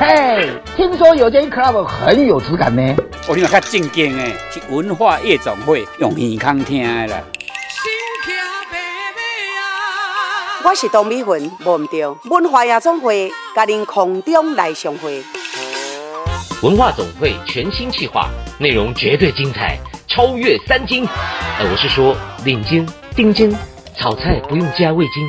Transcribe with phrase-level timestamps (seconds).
[0.00, 2.96] 嘿，听说有间 club 很有质感呢。
[3.28, 7.22] 我听较正经诶，是文化夜总会用耳康听的啦。
[10.64, 15.22] 我是董美云，忘唔掉文化夜总会，甲您空中来相会。
[16.62, 19.78] 文化总会全新企划，内容绝对精彩，
[20.08, 21.06] 超越三金。
[21.58, 23.54] 呃，我是说领金、丁金，
[23.98, 25.28] 炒菜不用加味精。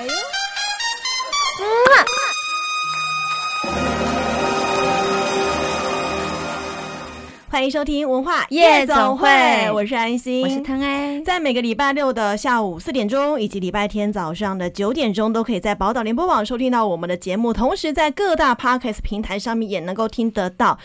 [7.51, 9.27] 欢迎收听文化夜总会，
[9.73, 11.21] 我是安心，我是汤安。
[11.25, 20.79] 在每个礼拜六的下午四点钟，以及礼拜天早上的九点钟，都可以在宝岛联播网收听到我们的节目，同时在各大 Podcast 平台上面也能够听得到。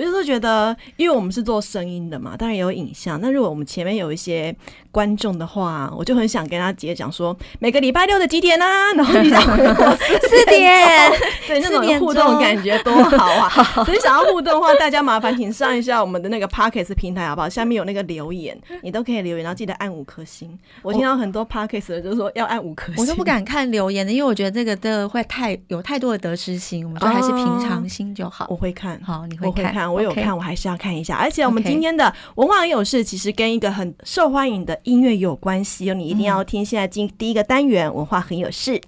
[0.00, 3.20] 我就是觉得，因为我们是做声音的嘛，当然也有影像。
[3.20, 4.54] 那如果我们前面有一些
[4.90, 8.92] 观众的话，我就很想跟他直接讲说，每个礼拜六的几点啊？
[8.96, 9.42] 然后你讲
[9.98, 11.12] 四点，
[11.46, 13.84] 对，那种互动感觉多好啊！
[13.84, 17.48] 所以想要互动的话，大家麻烦请上一下我们的那个 Parkes 平台好不好？
[17.48, 20.58] 下面有那个留言，你都可以留言，然后记得按五颗星。
[20.80, 28.46] 我听到很多 Parkes 的就是说要按五颗星，我都不敢看留言的，因为我觉得这个的会太有太多的得失心，我们就还是平常心就好。
[28.48, 29.89] 我会看，好，你会看。
[29.92, 31.16] 我有看，我还是要看一下。
[31.16, 35.94] 而且我们今天的文化很有事，其实跟一个很受欢迎的音乐有关系哦。
[35.94, 36.64] 你一定要听。
[36.64, 38.80] 现在进第一个单元，文化很有事。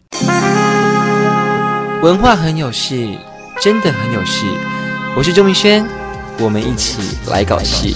[2.02, 3.08] 文化很有事，
[3.60, 4.46] 真的很有事。
[5.16, 5.84] 我是周明轩，
[6.38, 7.94] 我们一起来搞事。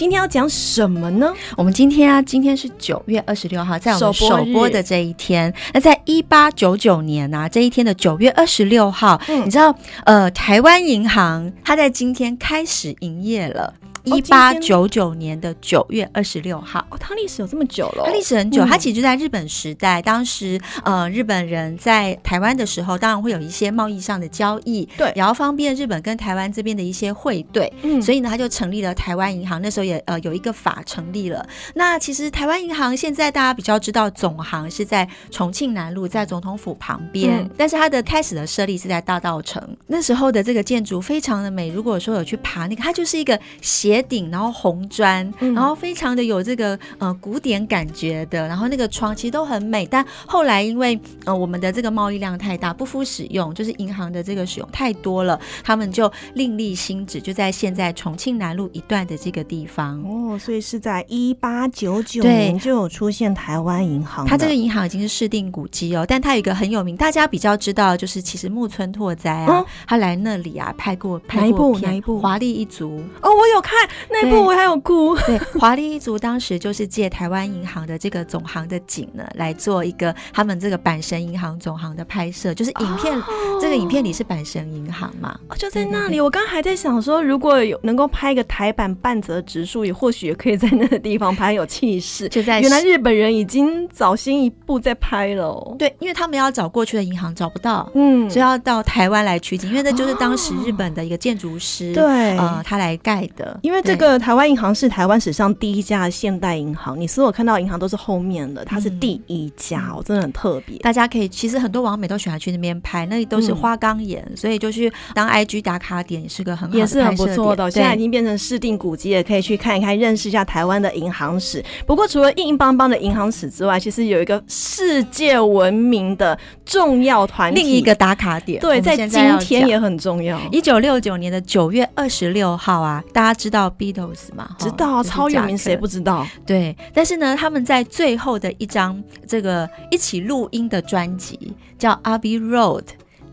[0.00, 1.30] 今天要讲什么呢？
[1.58, 5.52] 我们今天啊，今天是九月二十六号，在我们首播的这一天。
[5.74, 9.76] 那在一八九九年啊，这一天的九月二十六号，嗯，你知道，
[10.06, 13.74] 呃，台湾银行它在今天开始营业了。
[14.04, 18.68] 一八九九年的九月二十六号，哦，它历史有这么久了，它历史很久，嗯。
[18.68, 29.60] 它其实就在日本时代，当时呃，日本人在台湾的时候，当然会有一些贸易上的交易，对，也要方便日本跟台湾这边的一些汇兑，嗯，所以呢，他就成立了台湾银行。
[29.60, 31.44] 那时候也呃有一个法成立了。
[31.74, 39.60] 那其实台湾银行现在大家比较知道总行是在重庆南路，在总统府旁边，嗯，但是它的开始的设立是在大道城。
[39.88, 43.89] 那时候的这个建筑非常的美，如果说有去爬那个，它就是一个斜。
[43.90, 49.84] 斜顶，然后红砖，然后非常的有这个呃古典感觉的，然后那个窗其实都很美。
[49.84, 60.00] 但后来因为呃我们的这个贸易量太大，不敷使用，就是银行的这个使用太多了，他们就另立新址，就在现在重庆南路一段的这个地方。
[60.04, 64.24] 哦，所以是在一八九九年就有出现台湾银行。
[64.24, 72.20] 它这个银行已经是市定古迹哦，但它有一个很有名，大家比较知道就是其实木村拓哉啊，嗯、他来那里啊拍过拍过片，哪一部？
[72.20, 73.79] 华丽一族哦，我有看。
[74.08, 75.16] 那部我还有哭。
[75.18, 83.24] 对，华丽一族当时就是借台湾银行的这个总行的景呢，来做一个他们这个阪神银行总行的拍摄，就是影片、哦、
[83.60, 86.20] 这个影片里是阪神银行嘛，就在那里。
[86.20, 92.28] 我刚刚还在想说，如果有能够拍一个台版半泽直树，也或许也可以在那个地方拍，有气势。
[92.28, 104.18] 就在原来日本人已经早先一步在拍了、哦，对，因为他们要找过去的银行找不到，嗯，所以要到台湾来取景，因为那就是当时日本的一个建筑师，对、哦，呃，他来盖的，因为这个。
[104.18, 110.76] 台湾银行是台湾史上第一家现代银行，你所有看到银行都是后面的，它是第一家，哦，真的很特别。
[110.78, 117.70] 大家可以，其实很多网美都喜欢去那边拍，那里都是花岗岩，嗯，所以就去当 IG 打卡点，也是个很好的，也是很不错的。
[117.70, 121.64] 现在已经变成市定古迹，也可以去看一看，认识一下台湾的银行史。
[121.86, 129.08] 不过，除了硬邦邦的银行史之外，其实有一个世界闻名的重要团体，另一个打卡点，对，在今
[129.38, 130.40] 天也很重要。
[130.50, 134.28] 一九六九年的九月二十六号啊，大家知道 Beatles
[134.58, 136.24] 知道，超有名，谁不知道？
[136.46, 142.82] 对，但是呢，他们在最后的一张这个一起录音的专辑叫《Abbey Road》。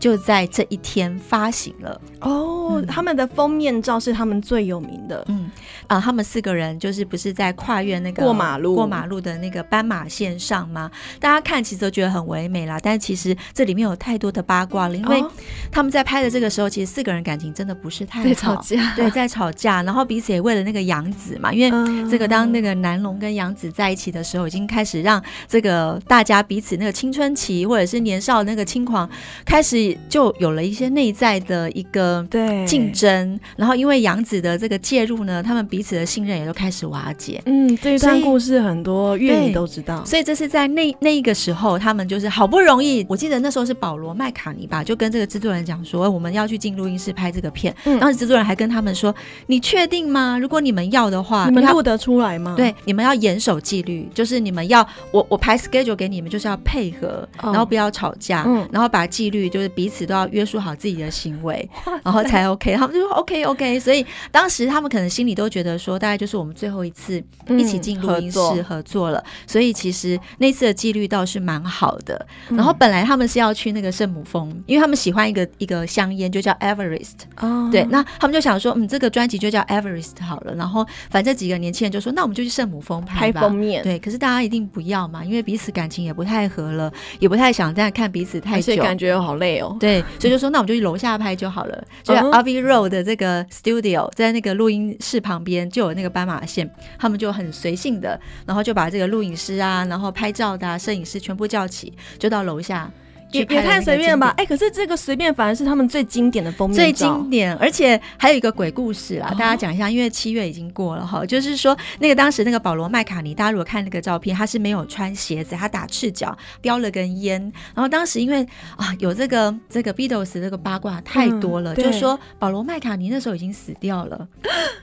[0.00, 5.24] 就在这一天发行了哦、嗯，他们的封面照是他们最有名的。
[5.26, 5.47] 嗯，
[5.86, 8.74] 啊，他们四个人就是不是在跨越那个过马路。
[8.74, 10.90] 过马路的那个斑马线上吗？
[11.18, 15.22] 大家看其实都觉得很唯美啦，但是其实这里面有太多的八卦了，因为
[15.70, 29.08] 他们在拍的这个时候，其实四个人感情真的不是太好，在吵架，对，在吵架，然后彼此也为了那个杨紫嘛，因为这个当那个南龙跟杨紫在一起的时候，已经开始让这个大家彼此那个青春期或者是年少那个轻狂，
[29.44, 32.66] 开始就有了一些内在的一个对。
[32.66, 37.40] 竞争，然后因为杨紫的这个介入呢，他们彼此的信任也都开始瓦解。
[37.46, 47.74] 嗯，这一段故事很多乐迷都知道，所以这是在那那一个时候，他们就是好不容易，我记得那时候是保罗麦卡尼吧，就跟这个制作人讲说，我们要去进录音室拍这个片。
[47.84, 49.14] 嗯，当时制作人还跟他们说
[49.46, 50.38] ：“你确定吗？
[50.38, 52.54] 如果你们要的话，你们录得出来吗？
[52.56, 61.68] 对，你们要严守纪律，就是你们要我我排 schedule 给你们，就是要配合，然后不要吵架，嗯，然后把纪律就是彼此都要约束好自己的行为，
[62.02, 62.74] 然后才 OK。
[62.76, 72.26] 他们就说 OK OK，所以当时他们可能心里都觉得说，大概就是我们最后一次一起进录音室合作了，所以其实那次的纪律倒是蛮好的。
[72.48, 77.14] 然后本来他们是要去那个圣母峰，因为他们喜欢一个一个香烟，就叫 Everest。
[77.36, 80.54] 哦，对，那他们就想说，嗯，这个专辑就叫 Everest 好了。
[80.56, 83.40] 然后反正几个年轻人就说，那我们就去圣母峰拍吧。
[83.40, 83.82] 拍封面。
[83.84, 89.76] 对，可是大家一定不要嘛，因为彼此感情也不太合了，也不太想再看彼此太久，感觉好累哦。
[89.78, 96.66] 对，所以就说那我们就去楼下拍就好了，就在 Abbey Road 的这个 Studio，在那个录音室旁边就有那个斑马线，
[96.98, 102.90] 他们就很随性的，然后就把这个录影师啊，然后拍照的，摄影师全部叫起，就到楼下。
[103.32, 104.34] 也也太随便了吧！
[104.36, 109.88] 哎、欸，可是这个随便反而是他们最经典的封面最经典，而且还有一个鬼故事啦，哦、大家讲一下。
[109.88, 117.40] 因为七月已经过了哈，就是说那个当时那个保罗麦卡尼，大家如果看那个照片，他是没有穿鞋子，他打赤脚，叼了根烟。
[117.74, 118.46] 然后当时因为
[118.76, 124.28] 啊有这个这个 Beatles 这个八卦太多了，嗯、就是说保罗麦卡尼那时候已经死掉了，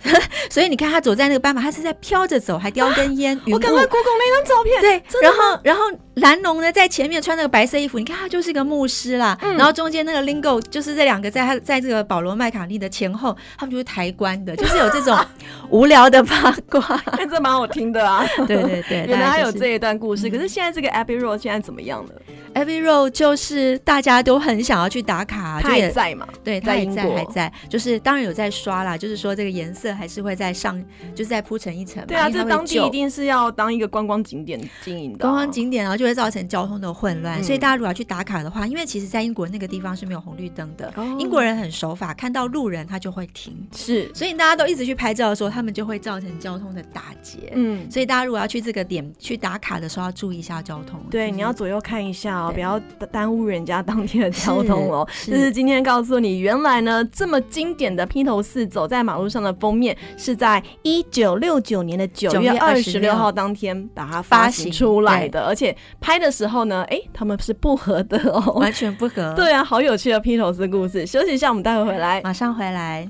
[0.50, 3.39] 所以你看他走在那个斑马，他是在飘着走，还叼根烟。
[3.51, 4.81] 我赶快 Google 那张照片。
[4.81, 5.81] 对，然后然后
[6.16, 8.30] 蓝龙呢在前面穿那个白色衣服，你看他。
[8.36, 15.18] 就是一个牧师啦，嗯、然后中间那个 Lingo 就是这两个在他在这个保罗麦卡利的前后，他们就是抬棺的，就是有这种
[15.72, 16.82] 无聊的八卦，
[17.18, 18.26] 哎，这蛮好听的啊！
[18.46, 20.28] 对对对，原来还有这一段故事。
[20.28, 22.12] 嗯、可是现在这个 Abbey Road 现在怎么样了
[22.56, 26.28] ？Abbey Road 就是大家都很想要去打卡，他也在嘛？
[26.44, 30.78] 对，他还在，还在，就是当然有在刷啦，就是说这个颜色还是会在上，
[31.14, 32.06] 就是再铺成一层。
[32.06, 47.52] 对啊，这当地一定是要当一个观光景点经营的，观光景点然后就会造成交通的混乱，所以大家如果要去打卡的话，因为其实，在英国那个地方是没有红绿灯的，英国人很守法，看到路人他就会停，是，所以大家都一直去拍照的时候，他们就会造成交通的打结。
[47.56, 51.00] 嗯，所以大家如果要去这个点去打卡的时候，要注意一下交通。
[51.10, 52.80] 对，你要左右看一下哦，不要。
[53.12, 55.52] 耽误人家当天的交通哦，就是。
[55.56, 69.33] 今天告诉你，原来呢这么经典的披头四走在马路上的封面，是在一九六九年的九月二十六号当天把它发行出来的，而且拍的时候呢，哎、欸，他们是不合的哦，完全不合。
[69.38, 71.06] 对啊，好有趣的披头士故事。
[71.06, 73.07] 休息一下，我们待会回来，马上回来。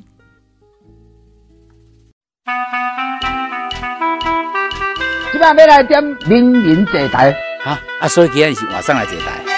[5.31, 7.35] 今晚要来点名人坐台。
[7.65, 8.07] 啊啊！
[8.07, 9.54] 所以今天是晚上来接待。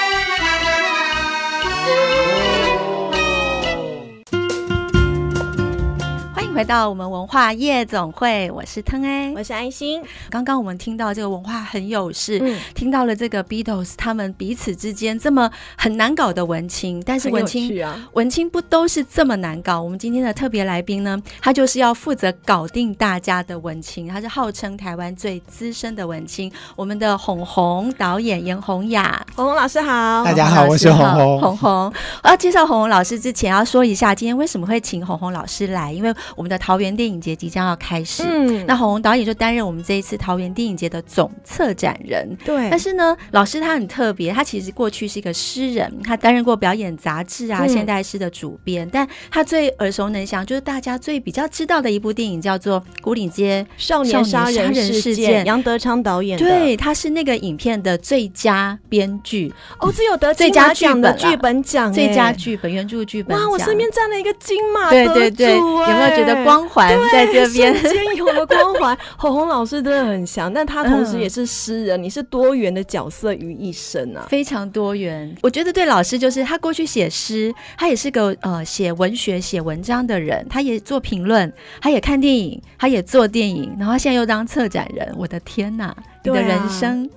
[6.58, 10.02] 回到我们文化夜总会，我是腾 A，我是安心。
[10.28, 19.80] 刚刚我们听到这个文化很有事，嗯、听到了这个 Beatles 他们彼此之间这么很难搞的文青，但是文青、啊、文青不都是这么难搞？
[19.80, 31.40] 我们今天的特别来宾呢，他就是要负责搞定大家的文青，他是号称台湾最资深的文青，我们的红红导演严红雅，红红老师好，大家好，我是红红。
[31.40, 31.94] 红红，
[32.24, 36.47] 我要介绍红红老师之前要说一下，今天为什么会请红红老师来，因为我们。
[36.48, 42.70] 的桃园电影节即将要开始，嗯，那洪红导演就担任我们这一次桃园电影节的总策展人，对。
[42.70, 66.37] 但是呢，老师他很特别，他其实过去是一个诗人，他担任过表演杂志啊、现代诗的主编，嗯、但他最耳熟能详就是大家最比较知道的一部电影叫做《古岭街少年杀人事件》，杨德昌导演，对，他是那个影片的最佳编剧，哦，这有得最佳奖的剧本奖，最佳剧本原著剧本，哇，我身边站了一个金马对对对，有没有觉得？
[66.44, 68.98] 光环在这边，瞬间有了光环。
[69.18, 75.36] 红红老师真的很强，但他同时也是诗人，嗯、你是多元的角色于一身啊，非常多元。
[75.42, 81.52] 我觉得对老师就是他过去写诗，他也是个呃写文学、写文章的人，他也做评论，
[81.82, 85.14] 他也看电影，他也做电影，然后现在又当策展人。
[85.18, 87.10] 我的天哪，你的人生。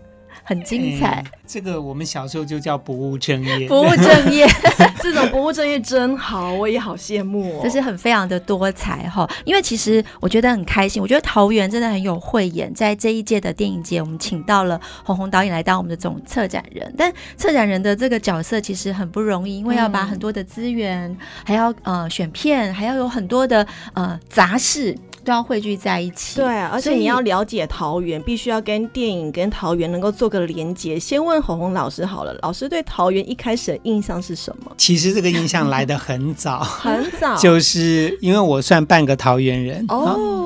[0.50, 1.22] 很精彩。
[1.24, 4.44] 嗯、这个我们小时候就叫不务正业，不务正业，
[5.00, 7.62] 这种不务正业真好，我也好羡慕哦。
[7.62, 23.64] 就是很非常的多彩哈，因为其实我觉得很开心，我觉得桃园真的很有慧眼，在这一届的电影节，我们请到了红红导演来当我们的总策展人，但策展人的这个角色其实很不容易，因为要把很多的资源，还要呃选片，还要有很多的
[23.94, 24.98] 呃杂事。
[25.24, 30.98] 都要汇聚在一起，对啊，而且你要了解桃园，必须要跟电影跟桃园能够做个连接。
[30.98, 34.72] 先问红红老师好了，老师对桃园一开始的印象是什么？
[34.76, 40.38] 其实这个印象来的很早， 很早， 就是因为我算半个桃园人哦。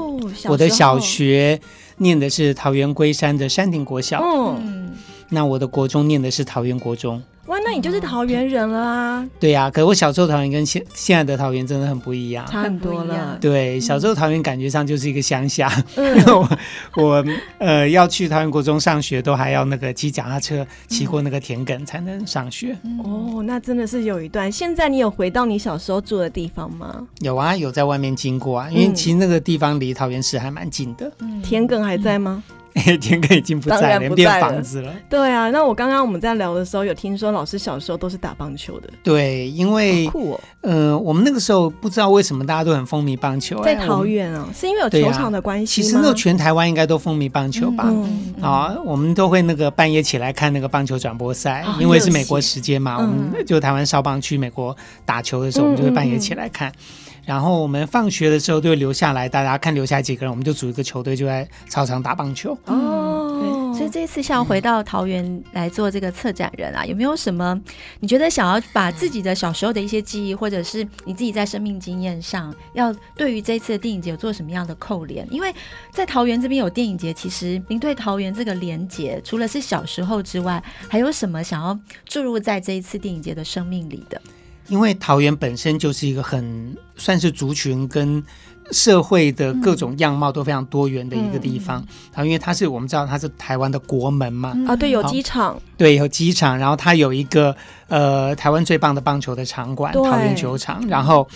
[0.46, 1.60] 我的小学
[1.98, 4.20] 念的是桃园龟山的山顶国小，
[4.58, 4.90] 嗯，
[5.28, 7.22] 那我的国中念的是桃园国中。
[7.46, 9.28] 哇，那你就是桃园人了啊！
[9.38, 13.36] 对呀、啊，可是我小时候桃园跟现现在的桃园真的很不一样，差很多了。
[13.40, 16.48] 对，小时候桃园感觉上就是一个乡下，嗯、 我
[16.96, 17.24] 我
[17.58, 22.74] 呃要去桃园国中上学，都还要那个骑脚踏车骑过那个田埂才能上学。
[22.82, 24.50] 嗯、哦，那真的是有一段。
[24.50, 27.06] 现在你有回到你小时候住的地方吗？
[27.20, 31.12] 有啊，有在外面经过啊，因为其实那个地方离桃园市还蛮近的。
[31.18, 32.42] 嗯、田埂还在吗？
[32.74, 34.92] 嗯田埂已经不在了，变房子了。
[35.08, 38.90] 对啊，那我刚刚我们在聊的时候，有听说老师小时候都是打棒球的。
[39.02, 40.40] 对，因为酷哦。
[40.62, 45.86] 呃，我们那个时候不知道为什么大家都很风靡棒球，在桃园啊，是因为有球场的关系吗？
[45.86, 47.92] 其实那全台湾应该都风靡棒球吧？
[48.40, 52.96] 啊，我们都会那个半夜起来看那个棒球转播赛，因为是美国时间嘛。
[52.98, 56.72] 我们就台湾少棒去美国打球的时候，我们就会半夜起来看。
[57.26, 62.56] 然后我们放学的时候就会留下来，大家看留下几个人，我们就组一个球队，就在操场打棒球。
[62.66, 67.58] 哦，所以这次像回到桃园来做这个策展人啊，嗯、有没有什么
[68.00, 75.26] 你觉得想要把自己的小时候的一些记忆，或者是你自己在生命经验上，要对于这次的电影节有做什么样的扣连？
[75.32, 75.52] 因为
[75.90, 84.20] 在桃园这边有电影节，其实您对桃园这个连结，除了是小时候之外，还有什么想要注入在这一次电影节的生命里的？
[84.68, 88.22] 因为桃园本身就是一个很算是族群跟
[88.70, 91.80] 社会的各种样貌都非常多元的一个地方。
[91.80, 96.56] 嗯、然后，因为它是我们知道它是台湾的国门嘛，啊、哦，对，有机场，对，有机场。
[96.56, 97.54] 然后它有一个
[97.88, 100.82] 呃台湾最棒的棒球的场馆——桃园球场。
[100.88, 101.28] 然后，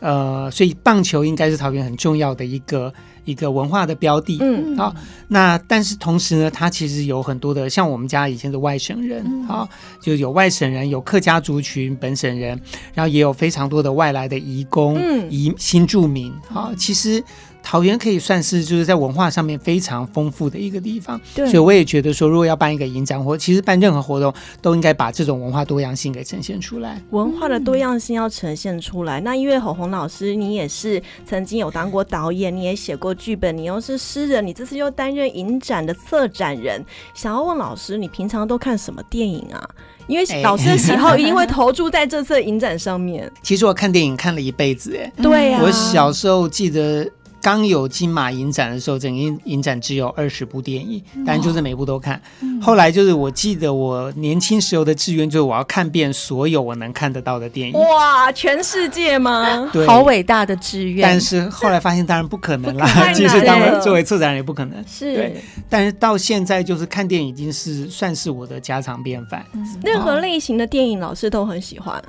[0.00, 2.92] 呃，所以棒球应该是桃园很重要的一个。
[3.24, 4.94] 一个文化的标的，嗯，好，
[5.28, 9.68] 那但是同时呢，它其实有很多的，像我们家以前的外省人，好，
[10.00, 12.60] 就有外省人，有客家族群、本省人，
[12.94, 15.00] 然后也有非常多的外来的移工、
[15.30, 17.22] 移新住民，好，其实。
[17.66, 27.02] 桃园可以算是就是在文化上面非常丰富的一个地方，对，所以我也觉得说，如果要办一个影展或其实办任何活动，都应该把这种文化多样性给呈现出来。
[27.10, 39.66] 文化的多样性要呈现出来，那因为侯红老师，你也是曾经有当过导演，你也写过剧本，你又是诗人，你这次又担任影展的策展人，想要问老师，你平常都看什么电影啊？
[40.06, 43.32] 因为老师的喜好一定会投注在这次的影展上面。
[43.42, 47.10] 其实我看电影看了一辈子，哎，对呀，我小时候记得。
[47.44, 52.18] 刚有金马影展的时候，整个影影展只有二十部电影，但就是每部都看。
[52.40, 57.78] 嗯、后来就是我记得我年轻时候的志愿就是我要看遍所有我能看得到的电影。
[57.78, 59.68] 哇，全世界吗？
[59.70, 61.02] 对，好伟大的志愿。
[61.02, 64.82] 但是后来发现当然不可能啦， 其实当作为策展人也不可能。
[64.88, 65.44] 是，对。
[65.68, 69.44] 但是到现在就是看电影已经是算是我的家常便饭。
[69.52, 72.02] 嗯、任何类型的电影，老师都很喜欢。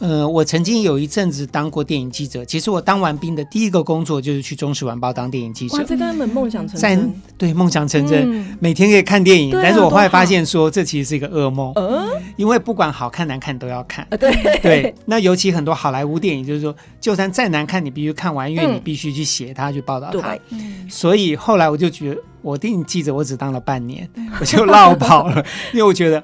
[0.00, 2.44] 呃，我曾经有一阵子当过电影记者。
[2.44, 5.76] 其实我当完兵的第一个工作就是去《中时晚报》当电影记者。
[5.76, 7.14] 哇，这根本梦想成真。
[7.36, 9.54] 对，梦想成真，嗯、每天可以看电影。
[9.54, 11.72] 啊、但是我后来发现说，这其实是一个噩梦。
[11.74, 14.06] 嗯，因为不管好看难看都要看。
[14.10, 14.30] 呃、对
[14.62, 14.94] 对。
[15.06, 20.36] 那尤其很多好莱坞电影，就是说，就算再难看，你必须看完，因为你必须去写它，去报道它。
[20.50, 24.08] 嗯、所以后来我就觉得，我电影记者我只当了半年，
[24.40, 26.22] 我就落跑了，因为我觉得。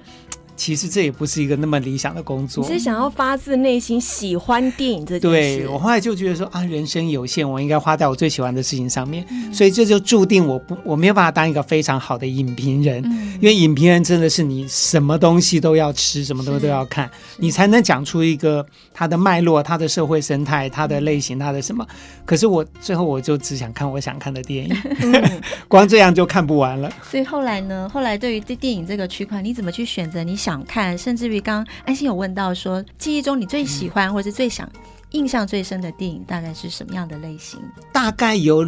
[0.57, 2.67] 其实这也不是一个那么理想的工作。
[2.67, 5.59] 你是想要发自内心喜欢电影这件事？
[5.59, 9.27] 对，我后来就觉得说啊，人生有限，我应该花在我最喜欢的事情上面。
[9.31, 21.87] 嗯、所以这就注定我不我没有办法当一个非常好的影评人，嗯、因为影评人真的是你什么东西都要吃，什么东西都要看，你才能讲出一个它的脉络、它的社会生态、它的类型、它的什么。
[22.25, 26.91] 可是我最后我就只想看我想看的电影，嗯、 光这样就看不完了。
[27.03, 27.91] 所以后来呢？
[27.93, 30.23] 后来对于这电影这个区块，你怎么去选择？
[30.23, 34.71] 你想看，甚至于刚安心有问到说，记忆中你最喜欢或者最想、
[35.11, 37.61] 印象最深的电影大概是什么样的类型？
[37.93, 38.65] 大概有，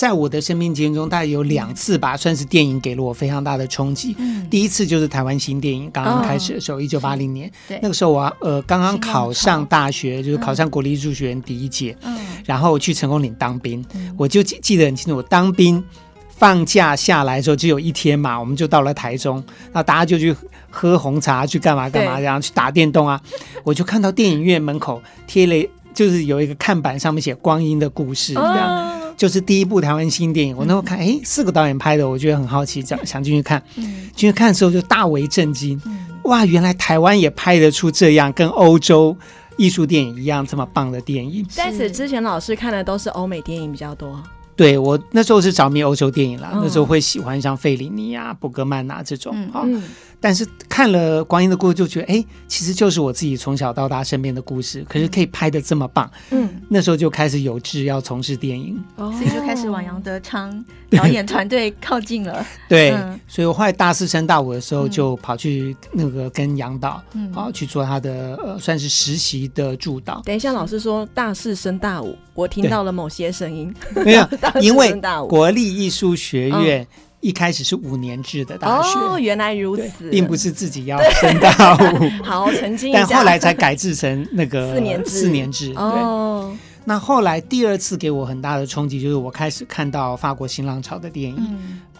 [0.00, 4.16] 在我的生命经验中，大概有两次吧，算是电影给了我非常大的冲击。
[4.18, 7.78] 嗯、第一次就是台湾新电影刚刚开始的时候，一九八零年，对。
[7.82, 15.84] 那个时候我呃刚刚考上大学，就是考上国立艺术学院第一届，嗯、然后去成功岭当兵，嗯、我就记记得很清楚，我当兵。
[16.30, 20.34] 放假下来的时候只有一天嘛，我们就到了台中，那大家就去
[20.70, 23.20] 喝红茶，去干嘛干嘛，然后去打电动啊。
[23.62, 30.56] 我就看到电影院门口贴了，就是有一个看板，上面写《光阴的故事》这样，哦、就是第一部台湾新电影。
[30.56, 33.62] 我那时候看，哎、嗯，四个导演拍的，我觉得很好奇，想想进去看。
[33.74, 39.14] 进、嗯、去看的时候就大为震惊，嗯、哇，原来台湾也拍得出这样跟欧洲
[39.58, 41.44] 艺术电影一样这么棒的电影。
[41.50, 44.18] 在此之前，老师看的都是欧美电影比较多。
[44.56, 49.60] 对，我那时候是着迷欧洲电影啦，嗯、那时候会喜欢像费里尼啊、布格曼啊这种啊。
[49.64, 49.82] 嗯嗯
[50.20, 56.10] 但是看了《光阴的故事》，就觉得哎，其实就是我自己从小到大身边的故事，可是可以拍的这么棒。
[56.30, 62.46] 嗯，那时候就开始有志要从事电影，哦，所以就开始往杨德昌导演团队靠近了。
[62.68, 70.20] 对，嗯、所以我后来大四升大五的时候，就跑去那个跟杨导，嗯，好去做他的呃，算是实习的助导。
[70.24, 73.74] 等一下，老师说大四升大五，我听到了某些声音，
[74.04, 74.28] 没有，
[74.60, 74.92] 因为
[75.28, 76.82] 国立艺术学院。
[76.82, 76.86] 嗯
[77.20, 85.10] 一开始是五年制的大学哦，原来如此，并不是自己要升大五， 好曾经，但后来才改制成那个 四年制。
[85.10, 86.58] 四年制哦，对。
[86.86, 91.36] 那后来第二次给我很大的冲击，就是我开始看到法国新浪潮的电影，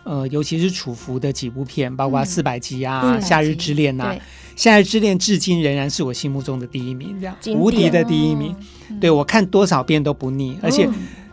[0.04, 4.14] 嗯、呃，尤其是楚服的几部片，包括《四百集》啊，嗯《夏日之恋》呐，
[4.56, 8.52] 《夏日之恋》至今仍然是我心目中的第一名，这样无敌的第一名。
[8.52, 8.56] 哦、
[8.98, 10.88] 对，我看多少遍都不腻，而且。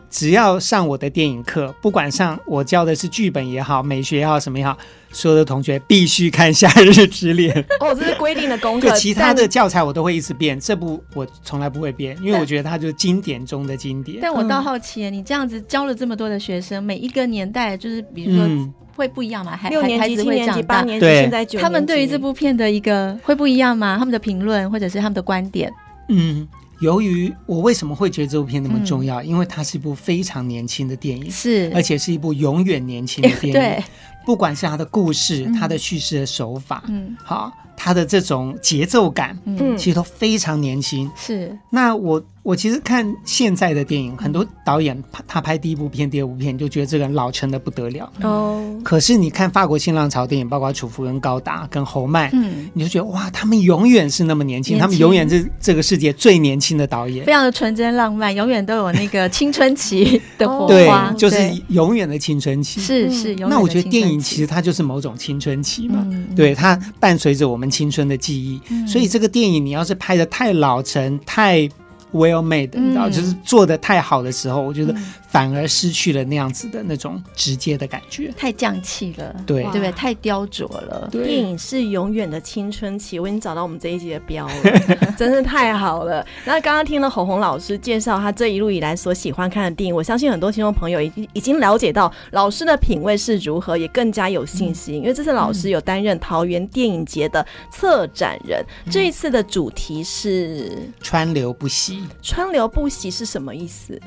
[0.10, 4.78] 只要上我的电影课，不管上我教的是剧本也好，美学也好，什么也好，
[5.12, 7.54] 所有的同学必须看《夏日之恋》。
[7.80, 8.90] 哦，这是规定的功课。
[8.98, 14.20] 其他的教材我都会一直变，这部我从来不会变，因为我觉得它就是经典中的经典。
[14.22, 18.48] 但我倒好奇，你这样子教了这么多的学生，每一个年代就是比如说
[18.96, 19.58] 会不一样吗？
[19.58, 23.98] 还六年级、七年级、八年级，现在九年级，他们对于这部片的一个会不一样吗？
[24.00, 25.72] 他们的评论或者是他们的观点？
[26.08, 26.48] 嗯。
[26.80, 29.22] 由于我为什么会觉得这部片那么重要？
[29.22, 33.54] 嗯、因为它是一部非常年轻的电影，是，而且是一部永远年轻的 电影。
[33.54, 33.84] 对，
[34.26, 41.10] 不管是它的故事、嗯、它的叙事的手法，嗯，好，它的这种节奏感，嗯，其实都非常年轻。
[41.16, 42.24] 是，那我。
[42.48, 48.10] 我其实看现在的电影，很多导演他拍第一部片、第二部片，就觉得这个人老成的不得了。
[48.22, 48.74] 哦。
[48.86, 62.80] 可是你看法国新浪潮电影，包括楚浮、跟高达、跟侯麦，嗯，你就觉得哇，他们永远是那么年轻，他们永远是这个世界最年轻的导演，非常的纯真浪漫，永远都有那个青春期 的火花，对，就是永远的青春期。
[62.80, 68.62] 是是，那我觉得电影其实它就是某种青春期嘛，嗯、对，它伴随着我们青春的记忆。
[68.70, 71.70] 嗯、所以这个电影你要是拍的太老成，太
[72.18, 74.94] well made，你知道，就是做的太好的时候，我觉得。
[75.38, 79.92] 反而失去了那样子的那种直接的感觉，太降气了，对对不对？
[79.92, 81.08] 太雕琢了。
[81.12, 84.54] 电影是永远的青春期，我已经找到我们这一集的标了，
[85.16, 86.26] 真是太好了。
[86.44, 98.66] 那刚刚听了红红老师介绍他这一路以来所喜欢看的电影，我相信很多听众朋友已经已经了解到老师的品味是如何，也更加有信心，嗯、因为这次老师有担任桃园电影节的策展人。
[98.86, 102.04] 嗯、这一次的主题是“川流不息”。
[102.24, 104.02] 川流不息是什么意思？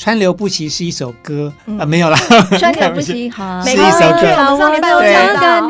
[0.00, 2.16] 川流不息是一首歌啊，没有啦。
[2.58, 3.82] 川流不息， 好，是一首
[4.18, 4.56] 歌。
[4.56, 5.66] 上礼拜有讲到。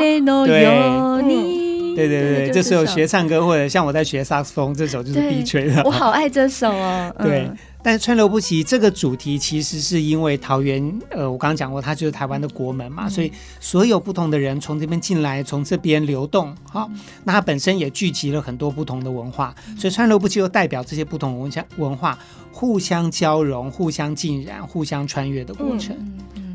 [1.93, 5.83] 对对对，这时候学唱歌或者像我在学萨克斯风，这首就是必吹的。
[5.83, 7.13] 我好爱这首哦。
[7.21, 7.51] 对，
[7.83, 16.89] 但是川流不息这个主题其实是因为桃园，呃，我刚刚讲过，它就是台湾的国门嘛，所以所有不同的人从这边进来，从这边流动，好，
[17.25, 22.17] 那它本身也聚集了很多不同的文化，所以川流不息又代表这些不同文化文化。
[22.61, 25.97] 互相交融、互相浸染、互相穿越的过程，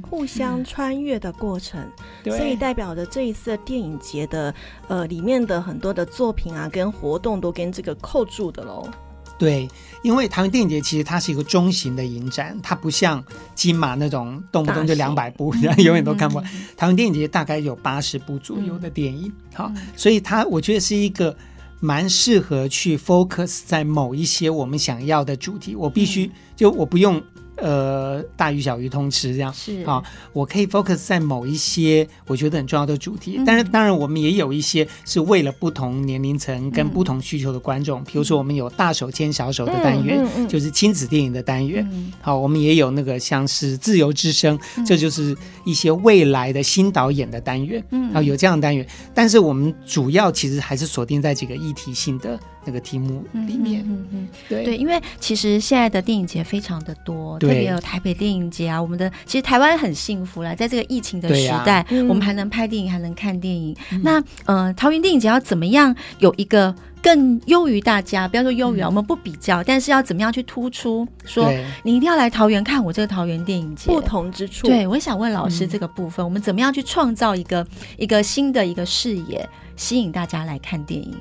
[0.09, 1.81] 互相穿越的过程，
[2.23, 4.55] 嗯、所以代表着这一次的电影节的
[4.87, 8.89] 呃里面的很多的作品啊，跟活动都跟这个扣住的喽。
[9.37, 9.69] 对，
[10.05, 13.21] 因为台湾电影节其实它是一个中型的影展，它不像
[13.57, 16.45] 金马那种动不动就两百部，然 后永远都看不完。
[16.77, 21.37] 台湾电影节大概有八十部左右的电影，嗯、好，所以它我觉得是一个。
[21.81, 27.23] 蛮适合去 focus 在某一些我们想要的主题，我必须就我不用。
[27.57, 29.53] 呃，大鱼小鱼通吃这样。
[29.53, 29.83] 是。
[29.85, 52.39] 啊，我可以 focus 在某一些我觉得很重要的主题，嗯、但是当然我们也有一些是为了不同年龄层跟不同需求的观众，比、嗯、如说我们有大手牵小手的单元，就是亲子电影的单元，嗯、好，我们也有那个像是自由之声，嗯、这就是一些未来的新导演的单元，嗯，好，有这样的单元，但是我们主要其实还是锁定在几个议题性的。
[52.69, 54.29] 那个题目里面，嗯嗯，嗯。
[54.49, 54.65] 对。
[54.65, 58.81] 对，因为其实现在的电影节非常的多，对特别有台北电影节啊。
[58.81, 63.77] 我们的其实台湾很幸福啦，在这个疫情的时代，啊、我们还能拍电影，还能看电影。
[63.93, 68.29] 嗯、那呃，桃园电影节要怎么样有一个更优于大家。
[68.29, 71.07] 不要说优于，我们不比较，但是要怎么样去突出？
[71.25, 74.67] 说你一定要来桃园看我这个桃园电影节，不同之处。
[74.67, 81.15] 对，我想问老师这个部分，我们怎么样去创造一个一个新的一个视野，吸引大家来看电影？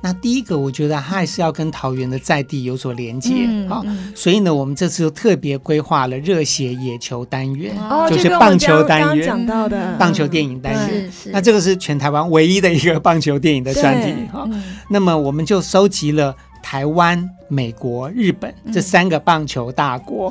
[0.00, 3.82] 那第一个，我觉得他还是要跟桃园的在地有所连接，啊、
[4.14, 11.10] 所以呢，我们这次就特别规划了热血野球单元，哦、就是棒球单元，讲到的棒球电影单元。
[11.26, 16.34] 那这个是全台湾唯一的一个棒球电影的专题，好、嗯，那么我们就收集了。
[16.68, 20.30] 台湾、美国、日本这三个棒球大国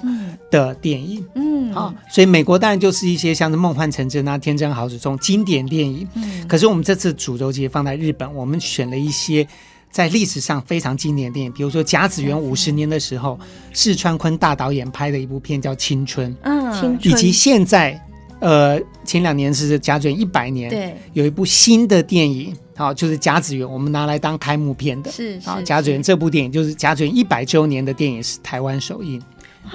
[0.51, 6.07] 的电影，嗯，好，所以美国当然就是一些像是《梦幻成真》啊、《天真好使》这种经典电影。
[6.13, 9.47] 嗯，可是我们这次主轴节放在日本，我们选了一些
[9.89, 13.39] 在历史上非常经典的电影，比如说甲子园五十年的时候，
[13.73, 17.99] 四川坤大导演拍的一部片叫《青春》，嗯，青春，以及现在。
[18.39, 29.21] 呃，前两年是甲子园一百年，对，有一部新的电影，好，就是甲子园，我们拿来当开幕片的，是，好，甲子园这部电影就是甲子园一百周年的电影，是台湾首映。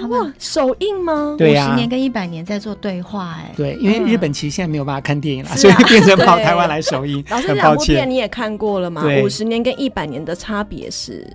[0.09, 1.35] 哇，首映吗？
[1.37, 7.23] 对呀，五十年跟一百年在做对话，哎，对，因为日本其实现在没有办法看电影了，所以变成 跑台湾来首映。
[7.29, 9.03] 老师，这两部片你也看过了吗？
[9.21, 11.27] 五十年跟一百年的差别是？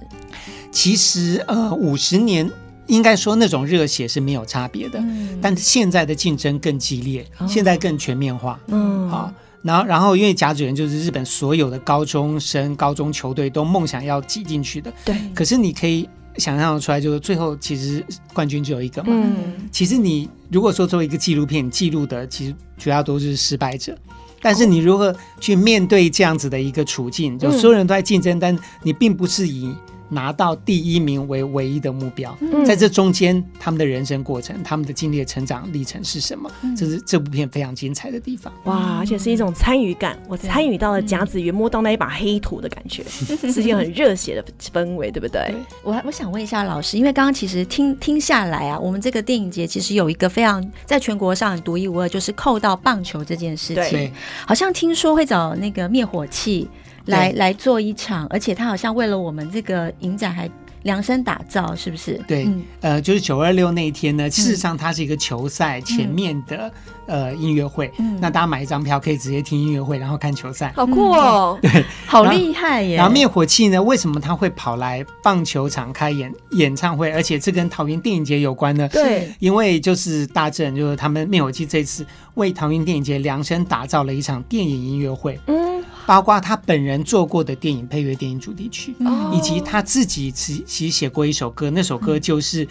[0.72, 2.50] 其实呃，五十年。
[2.88, 8.58] 应该说那种热血是没有差别的，嗯、但现在的竞争更激烈，哦、现在更全面化。
[8.68, 9.30] 嗯，好，
[9.62, 14.92] 然后然后因为甲子园就是日本所有的高中生、高中球队都梦想要挤进去的。
[15.04, 15.16] 对。
[15.34, 19.10] 可是你可以想象出来，就是最后其实冠军只有一个嘛。
[19.12, 19.68] 嗯。
[19.70, 23.96] 其实你如果说作为一个纪录片记录的，其实主要都是失败者。
[24.40, 29.74] 但是你如何去面对这样子的一个处境，哦、就所有人都在竞争，嗯、但你并不是以。
[30.08, 36.50] 拿到第一名为唯一的目标，嗯、在这中间，他们的人生过程，他们的经历的成长历程是什么？
[36.62, 38.52] 嗯、这是这部片非常精彩的地方。
[38.64, 45.42] 哇，而且是一种参与感，我参与到了甲子园，摸到那一把黑土的感觉，是一件很热血的氛围，对不对？
[45.48, 54.10] 对，我我想问一下老师，因为刚刚其实听听下来啊，我们这个电影节其实有一个非常在全国上很独一无二，就是扣到棒球这件事情。
[54.46, 56.68] 好像听说会找那个灭火器。
[57.08, 60.48] 来来做一场，而且他好像为了我们这个影展还
[60.82, 62.20] 量身打造，是不是？
[62.26, 66.70] 对，嗯、呃，就是九二六那一天呢，事实上它是一个球赛前面的、
[67.06, 71.58] 嗯、呃音乐会，嗯、那大家买一张票可以直接听音乐会，然后看球赛，好酷哦！
[71.60, 72.96] 对， 好厉害耶！
[72.96, 77.10] 然后灭火器呢，为什么他会跑来棒球场开演演唱会？
[77.12, 78.88] 而且这跟桃园电影节有关呢？
[78.92, 85.38] 对，因为就是大正，就是他们灭火器这次为桃园电影节量身打造了一场电影音乐会。
[85.46, 85.77] 嗯。
[86.08, 92.64] 包括他本人做过的电影配乐、电影主题曲，嗯、以及他自己其其实写过一首歌，那首歌就是，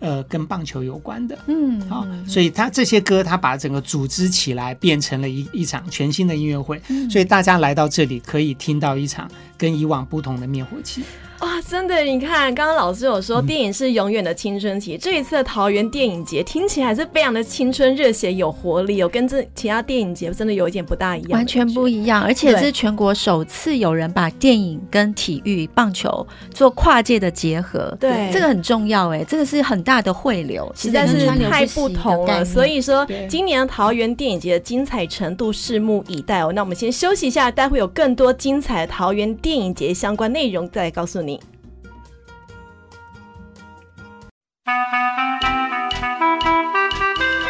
[0.00, 1.38] 嗯、呃，跟棒球有关的。
[1.46, 6.82] 嗯，好，所以他这些歌，他把整个组织起来，变成了一一场全新的音乐会。
[6.88, 11.04] 嗯、所以大家来到这里，可以听到一场跟以往不同的灭火器。
[11.40, 12.02] 哇，真的！
[12.02, 32.44] 你看，刚刚老师有说电影是永远的青春期，嗯、这一次的桃园电影节听起来是非常的青春、热血、有活力，哦跟这其他电影节真的有一点不大一样，完全不一样，而且是全国首次有人把电影跟体育、棒球做跨界的结合，对，这个很重要，哎，这个是很大的汇流，实在是太不同了。
[32.44, 36.52] 所以说，今年桃园电影节的精彩程度拭目以待哦。
[36.54, 41.29] 那我们先休息一下，待会有更多精彩的桃园电影节相关内容再告诉你。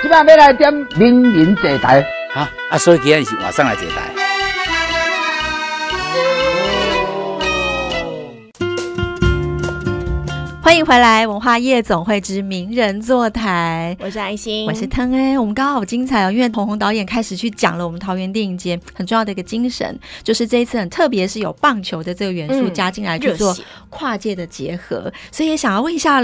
[0.03, 4.11] 今晚要来点名人坐台，哈啊，所以今天是晚上来坐台。
[10.63, 13.97] 欢迎回来，文化夜总会之名人坐台。
[14.01, 23.57] 我是爱心，我是汤哎，我们刚刚好精彩哦，因为鸿鸿导演开始去讲了我们桃园电影节很重要的一个精神，就是这一次很特别，是有棒球的这个元素加进来去做
[23.91, 26.21] 跨界的结合，嗯、所以也想要问一下。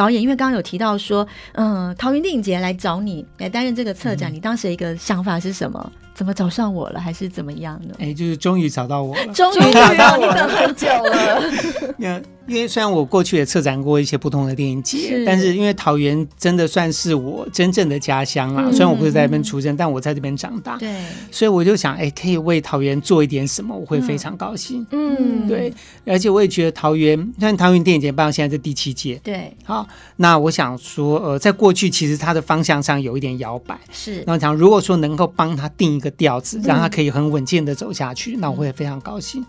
[0.00, 5.92] 导演，因为刚刚有提到说，嗯，桃园电影节来找你来担任这个策展，嗯、你当时一个想法是什么？
[6.14, 7.94] 怎么找上我了，还是怎么样呢？
[7.98, 11.42] 哎，就是终于找到我了，终于找到你，等很久了。
[11.98, 12.18] 那
[12.50, 18.64] 因为虽然我过去也策展过一些不同的电影节，是但是因为桃园真的算是我真正的家乡啦。
[18.66, 20.76] 嗯、虽然我不是在那边出生，但我在这边长大。
[20.76, 24.86] 对，所以我就想，哎，可以为桃园做一点什么，我会非常高兴。
[24.90, 25.72] 嗯，对，
[26.04, 29.18] 而且我也觉得桃园，像桃园电影节办到现在是第七届。
[29.24, 29.86] 对，好，
[30.16, 33.76] 那我想说，呃，在过去其实它的方向上有一点摇摆。
[33.90, 36.10] 是，那我想如果说能够帮他定一个。
[36.20, 39.42] 调子，让他可以很稳健的走下去，嗯、那我会非常高兴。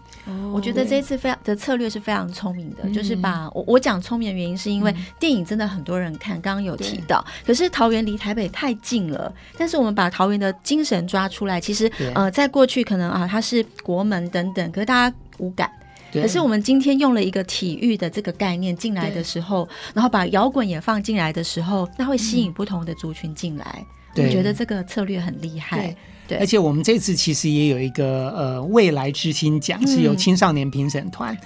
[0.53, 15.69] 我觉得这一次非常的策略是非常聪明的，对就是把我我讲聪明的原因，是因为电影真的很多人看，刚刚有提到，可是桃园离台北太近了，但是我们把桃园的精神抓出来，其实呃，在过去可能啊，它是国门等等，可是大家无感。
[16.13, 23.85] 可是我们今天用了一个体育的这个概念进来的时候，然后把摇滚也放进来的时候，那会吸引不同的族群进来。
[24.17, 25.95] 我觉得这个策略很厉害。
[26.31, 31.37] 对，而且我们这次其实也有一个呃未来之星奖，嗯、是由青少年评审团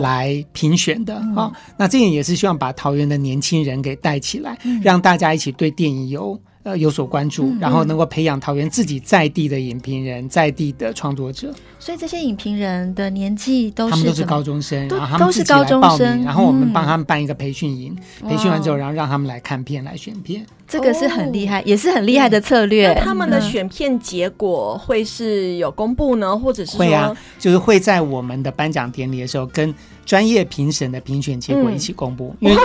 [0.00, 1.52] 来评选的啊、哦哦。
[1.78, 6.38] 那这样也是希望把桃园的年轻人给带起来，嗯、让大家一起对电影有。
[6.64, 11.52] 呃，有所关注，然后能够培养桃园自己在地的影评人，在地的创作者。
[11.78, 20.46] 所以这些影评人的年纪都是他们都是高中生，都然后他们自己来报名，都是高中生，然后我们帮他们办一个培训营，嗯、培训完之后，然后让他们来看片，来选片。
[20.74, 22.92] 这个是很厉害，也是很厉害的策略。
[22.96, 29.72] 他们的选片结果会是有公布呢，或者是会啊，就是会在我们的颁奖典礼的时候跟
[30.04, 32.62] 专业评审的评选结果一起公布，嗯、因为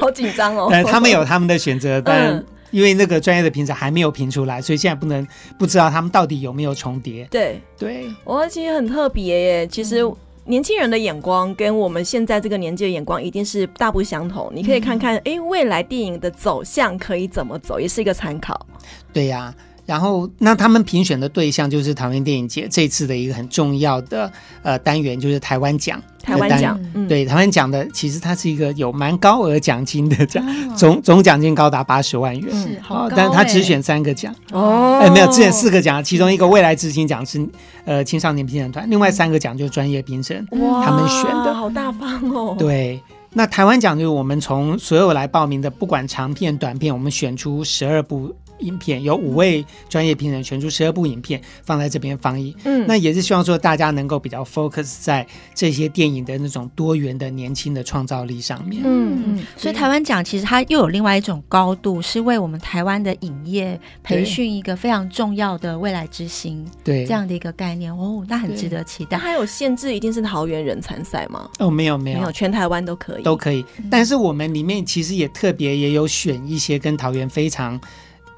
[0.00, 0.68] 好紧张哦。
[0.70, 2.32] 但他们有他们的选择，但。
[2.32, 7.28] 嗯因为那个专业的评审还没有评出来，所以现在不能不知道他们到底有没有重叠。
[7.30, 9.66] 对对，我其实很特别耶。
[9.66, 10.02] 其实
[10.44, 14.50] 年轻人的眼光跟我们现在这个年纪的眼光一定是大不相同。
[14.52, 18.66] 你可以看看，哎、嗯，未来电影的走向可以怎么走，也是一个参考。
[19.12, 19.54] 对呀、啊。
[19.84, 24.30] 然后，那他们评选的对象就是桃园电影节这次的一个很重要的
[24.62, 26.00] 呃单元，就是台湾奖。
[26.22, 32.62] 台湾奖，嗯、对台湾奖的，其实它是一个有蛮高额奖金的奖，哦、总总奖金高达八十万元。
[32.62, 33.10] 是，好。
[33.10, 37.44] 但是他只选三个奖哦，哎，没有，只选四个奖，其中一个未来之星奖是
[37.84, 42.54] 呃青少年评审团，另外三个奖就是专业评审哇他们选的，好大方哦。
[42.56, 48.32] 对，那台湾奖就是我们从所有来报名的，不管长片、短片，我们选出十二部。
[48.62, 59.46] 影片有五位专业评审选出十二部影片放在这边放映，嗯，那也是希望说大家能够比较 focus 在这些电影的那种多元的年轻的创造力上面，嗯嗯。
[59.56, 69.18] 所以台湾奖其实它又有另外一种高度，是为我们台湾的影业培训一个非常重要的未来之星，对这样的一个概念哦，那很值得期待。
[69.18, 71.48] 它有限制一定是桃园人参赛吗？
[71.58, 73.64] 哦，没有没有，没有，全台湾都可以都可以。
[73.90, 77.80] 但是我们里面其实也特别也有选一些跟桃园非常。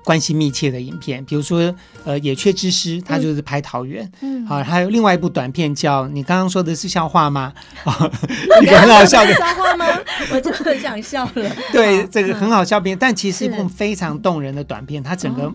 [0.04, 4.08] 关系密切的影片，比如说，呃，《野雀之师》，它就是拍桃园。
[4.20, 7.52] 嗯，好，还有另外一部短片叫你刚刚说的是笑话吗？
[8.62, 9.86] 一个很好笑的笑话吗？
[10.30, 11.50] 我就很想笑了。
[11.72, 15.50] 对，这个很好笑片，但其实是一部非常动人的短片，它整个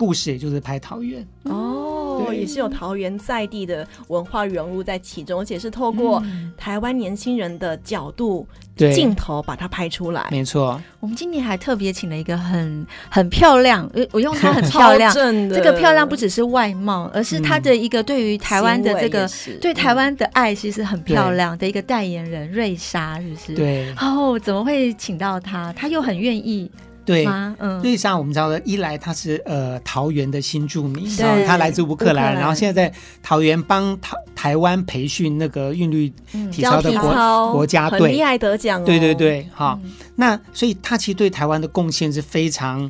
[0.00, 1.22] 故事也就是拍桃园。
[1.44, 2.32] 哦。
[2.34, 6.22] 也是有桃园在地的文化融入在其中，而且是透过
[6.56, 10.28] 台湾年轻人的角度、镜头把它拍出来。
[10.30, 15.12] 没错，我们今年还特别请了一个很很漂亮，我用它很 漂亮。
[15.12, 19.28] 这个漂亮不只是外貌，而是他的一个对于台湾的这个
[19.60, 23.54] 对台湾的爱，其实很漂亮的一个代言人瑞莎，是不是？
[23.54, 23.92] 对。
[23.98, 25.72] 哦，怎么会请到他？
[25.72, 26.70] 他又很愿意。
[27.10, 27.26] 对，
[27.58, 36.12] 嗯，瑞莎我们知道的，一来他是呃桃园的新住民，然后他来自乌克兰，然后现在在桃园帮台台湾培训那个韵律
[36.52, 38.84] 体操的国国家队，很厉害得奖哦。
[38.86, 39.76] 对对对，好，
[40.14, 42.88] 那所以他其实对台湾的贡献是非常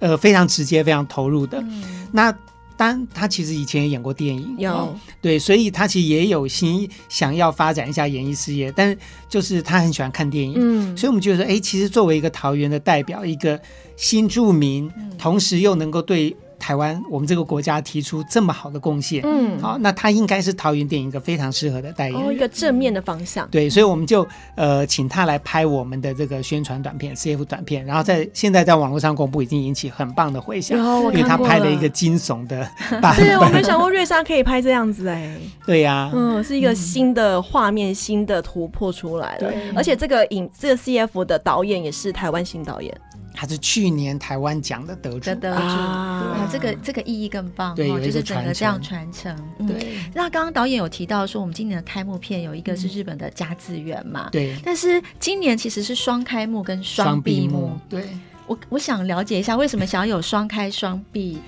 [0.00, 1.64] 呃非常直接、非常投入的。
[2.12, 2.34] 那。
[2.76, 13.60] 但他其实以前也演过电影，有、哦、对，所以他其实也有心想要发展一下演艺事业，但是就是他很喜欢看电影，嗯，所以我们觉得说，哎，其实作为一个桃园的代表，一个
[13.96, 16.36] 新住民，嗯、同时又能够对。
[16.58, 23.48] 台湾，我们这个国家提出这么好的贡献，嗯，好，那他应该是桃园电影一个非常适合的代言人，哦，一个正面的方向。
[23.50, 32.68] 对，所以我们就呃请他来拍我们的这个宣传短片，CF 短片，然后在现在在网络上公布，已经引起很棒的回响，哦，因为他拍了一个惊悚的
[33.00, 33.26] 版本。
[33.26, 35.36] 对，我没想过瑞莎可以拍这样子哎。
[35.66, 39.52] 对呀，啊，嗯，是一个新的画面，嗯，新的突破出来了。
[39.74, 42.92] 而且这个影这个 CF 的导演也是台湾新导演。
[43.36, 45.62] 他是去年台湾奖的得主，得主。
[45.62, 49.36] 啊，这个这个意义更棒，对，就是整个这样传承。
[49.68, 58.08] 对，那刚刚导演有提到说，我们今年的开幕片有一个是日本的甲子园嘛，对，但是今年其实是双开幕跟双闭幕，对，
[58.46, 61.38] 我我想了解一下，为什么想要有双开双闭？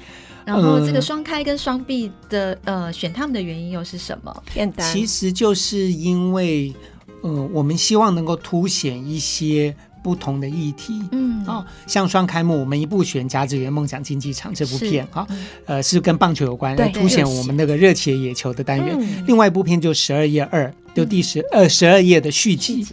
[0.44, 4.42] 然后这个双开跟双闭的呃选他们的原因又是什么？
[4.46, 6.74] 片单，其实就是因为
[7.22, 9.74] 呃，我们希望能够凸显一些。
[10.02, 15.26] 不同的议题，嗯，哦，像双开幕，我们一部选《甲子园梦想竞技场》这部片，哦，
[15.66, 19.24] 呃，是跟棒球有关，来凸显我们那个热血野球的单元。
[19.26, 20.66] 另外一部片就《十二月二》。
[20.94, 22.85] 就第十二十二页的续集，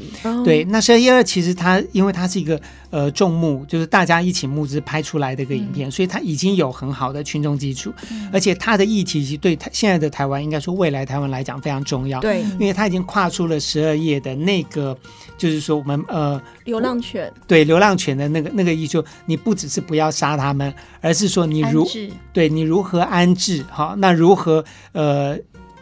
[0.44, 2.60] 对，那十二页二其实它因为它是一个
[2.92, 7.92] 呃众募，就是大家一起募资拍出来的一个影片，所以它已经有很好的群众基础，
[8.32, 14.96] 而且它的议题其实对台现在的台湾，应该说未来台湾来讲非常重要，对，因为它已经跨出了十二页的那个，
[15.38, 21.88] 就是说我们呃流浪犬，对流浪犬的那个那个意思，你不只是不要杀它们，而是说你如
[22.32, 25.36] 对你如何安置好，那如何呃。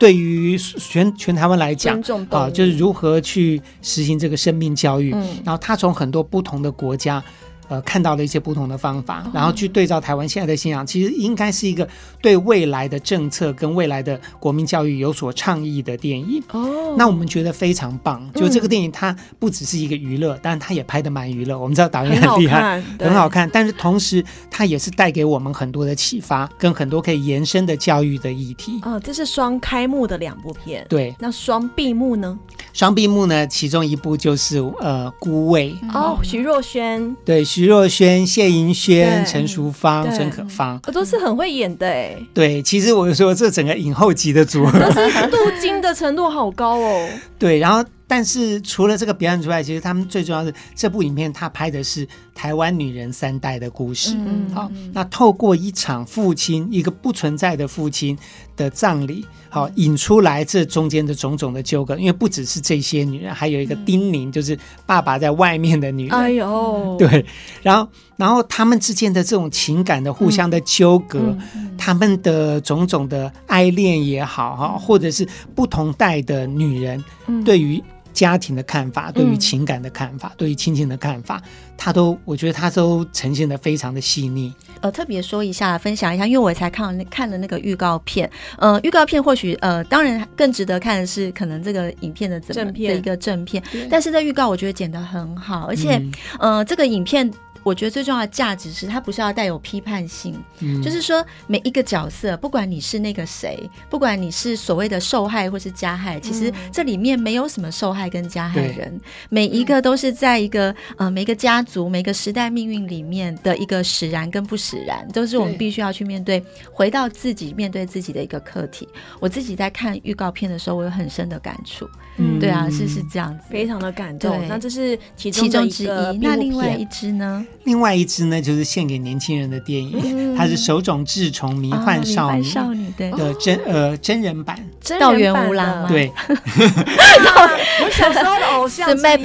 [0.03, 1.97] 对于全全台湾来讲，
[2.29, 5.13] 啊，就是如何去实行这个生命教育。
[5.13, 7.23] 嗯，然后他从很多不同的国家。
[7.69, 11.87] 呃，看到了一些不同的方法，然后去对照台湾现在的信仰，其实应该是一个
[12.21, 16.43] 对未来的政策跟未来的国民教育有所倡议的电影。
[16.51, 18.29] 哦，那我们觉得非常棒。
[18.33, 21.57] 就这个电影，它不只是一个娱乐，但它也拍的蛮娱乐。
[21.57, 24.21] 我们知道导演很厉害，很好看，但是同时
[24.51, 28.81] 它也是带给我们很多的启发，跟很多可以延伸的教育的议题。
[28.83, 30.85] 哦，这是双开幕的两部片。
[30.89, 32.37] 对，那双闭幕呢？
[32.73, 37.15] 双闭幕呢，其中一部就是呃《孤味》哦，徐若瑄。
[37.23, 37.41] 对。
[37.55, 42.17] 徐若瑄、谢盈萱、陈淑芳、孙可芳，我都是很会演的哎。
[42.33, 47.07] 对，其实我就说这整个影后级的组合，都是镀金的程度好高哦。
[47.37, 54.15] 对，然后但是除了这个表演之外，其实他们最重要的是这部影片，它拍的是台湾女人三代的故事。
[54.15, 58.15] 嗯，好，那透过一场父亲一个不存在的父亲
[58.55, 59.25] 的葬礼。
[59.49, 66.15] 好，引出来这中间的种种的纠葛，因为不只是这些女人，还有一个丁宁，就是爸爸在外面的女人。
[66.15, 67.25] 哎呦，对，
[67.63, 77.03] 然后，然后他们之间的这种情感的互相的纠葛，嗯嗯、他们的种种的爱恋也好，哈，或者是不同代的女人
[77.43, 81.41] 对于家庭的看法，嗯、对于情感的看法，嗯、对于亲情的看法，
[81.77, 84.53] 他都，我觉得他都呈现的非常的细腻。
[84.81, 88.29] 呃，特别说一下，分享一下，因为我才看了那看了那个预告片。
[88.57, 95.95] 呃，预告片或许呃，当然更值得看的是可能这个影片的正片的一个正片，但是在预告我觉得剪得很好，而且、
[96.39, 97.29] 嗯、呃，这个影片。
[97.63, 103.57] 我觉得最重要的价值是，它不是要带有批判性，嗯，就是说每一个角色，不管你是那个谁，
[103.89, 108.99] 不管你是所谓的受害或是加害，其实这里面没有什么受害跟加害人，
[109.29, 118.87] 每一个都是在一个呃每个家族、每个时代命运里面的一个使然跟不使然，都是我们必须要去面对，回到自己面对自己的一个课题。
[119.19, 124.39] 我自己在看预告片的时候，我有很深的感触，嗯，对啊，是是这样子，非常的感动。
[124.47, 125.87] 那这是其中之一，
[126.21, 127.45] 那另外一支呢？
[127.63, 134.59] 另外一支呢，就是献给年轻人的电影，它是手冢治虫迷幻少女少女的真呃真人版，
[134.99, 139.23] 道元无郎对， 我小时候的偶像是 map，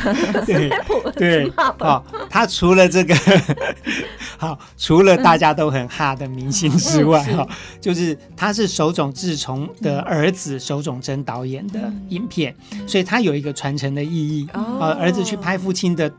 [0.44, 0.70] 对
[1.14, 3.14] 对，好，他除了这个
[4.36, 7.46] 好，除了大家都很哈的明星之外，哈，
[7.80, 12.54] 就是他是手冢治虫的儿子手冢真导演的影片，
[12.86, 16.12] 所以他有一个传承的意义，呃，儿子去拍父亲的。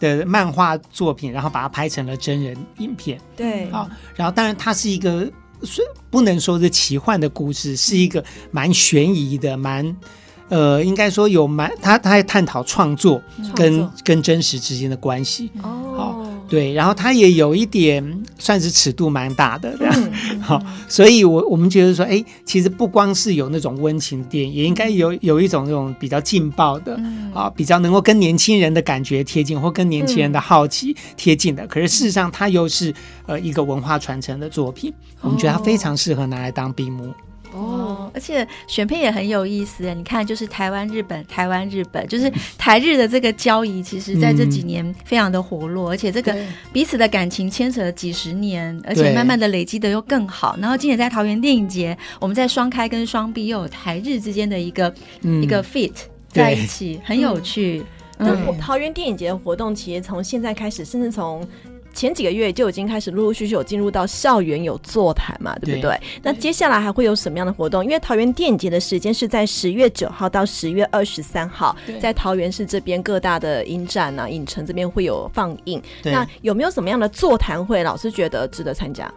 [0.00, 3.20] 的漫画作品，然后把它拍成了真人影片。
[3.36, 5.30] 对，啊，然后当然它是一个，
[6.08, 9.94] 不能说是奇幻的故事，是一个蛮悬疑的，蛮，
[10.48, 13.22] 呃，应该说有蛮，他他在探讨创作
[13.54, 15.52] 跟跟真实之间的关系。
[15.62, 15.94] 哦。
[15.94, 16.39] 好。
[16.50, 18.04] 对，然后它也有一点
[18.36, 27.00] 算是尺度蛮大的，这样好，所以我我们觉得说，哎，其实不光是有那种温情电影，也应该有有一种那种比较劲爆的，
[27.32, 31.64] 啊，比较能够跟年轻人的感觉贴近，或跟年轻人的好奇贴近的。
[31.68, 32.92] 可是事实上，它又是
[33.26, 37.04] 呃一个文化传承的作品，我们觉得它非常适合拿来当闭幕。
[37.04, 37.14] 哦，
[38.12, 46.34] 而且选片也很有意思，你看，就是台湾、日本、台湾、日本，就是台日的这个交易，其实在这几年非常的活络，嗯、而且这个
[46.72, 50.56] 彼此的感情牵扯了几十年，而且慢慢的累积的又更好。
[50.60, 55.92] 然后今年在桃园电影节，我们在双开跟双闭又有台日之间的一个、嗯、一个 fit
[56.28, 57.84] 在一起，很有趣。
[58.18, 61.46] 那、嗯、桃园电影节的活动，其实从现在开始，甚至从
[61.92, 65.82] 前几个月就已经开始陆陆续续有进入到校园有座谈嘛，对不对？
[65.82, 67.84] 对，那接下来还会有什么样的活动？
[67.84, 75.82] 因为桃园电影节的时间是在十月九号到十月二十三号，在桃园市这边各大的影展啊、影城这边会有放映。
[76.04, 77.82] 那有没有什么样的座谈会？
[77.82, 79.12] 老师觉得值得参加？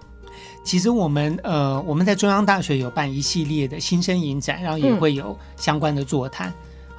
[0.64, 6.50] 其实我们呃，我们在中央大学有办一系列的新生影展，然后也会有相关的座谈。
[6.50, 6.54] 嗯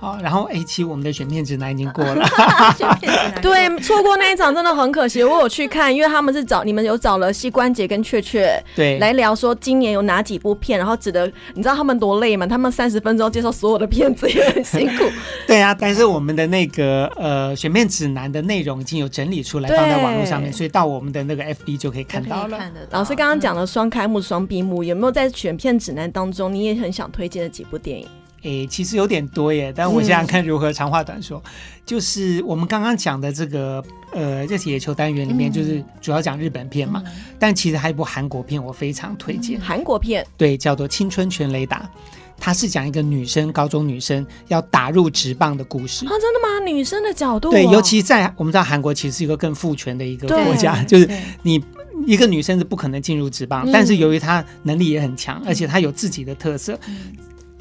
[0.04, 2.26] 好，然后 A 七我们的选片指南已经过了，
[3.40, 5.24] 对，错过那一场真的很可惜。
[5.24, 12.46] 我有去看，因为他们是找你们有找了膝关节跟雀雀对来聊说今年有哪几部片，然后指的你知道他们多累吗？
[12.46, 15.04] 他们三十分钟接受所有的片子也很辛苦。
[15.48, 22.58] 对啊，但是我们的那个呃选片指南的内容已经有整理出来放在网络上面，所以到我们的那个 FB 就可以看到了。
[22.90, 28.06] 老师刚刚讲了双开幕、双闭幕，有没有在选片指南当中你也很想推荐的几部电影？
[28.44, 31.42] 诶，其实有点多耶，但我想想看如何长话短说。
[31.44, 31.50] 嗯、
[31.84, 37.02] 就是我们刚刚讲的这个，呃，这野球单元里面，就是主要讲日本片嘛。
[37.06, 39.58] 嗯、但其实还有一部韩国片，我非常推荐。
[39.58, 41.78] 韩国片对，叫做《青春全雷达》，
[42.38, 46.04] 它是讲一个女生，高中女生要打入职棒的故事。
[46.04, 46.66] 啊，真的吗？
[46.66, 47.50] 女生的角度、哦？
[47.50, 51.08] 对，尤其在我们知道韩国其实是一个更父权的一个国家， 就是
[51.42, 51.64] 你
[52.06, 56.78] 一个女生是不可能进入职棒，嗯、但是由于她能力也很强，而且她有自己的特色。
[56.88, 57.16] 嗯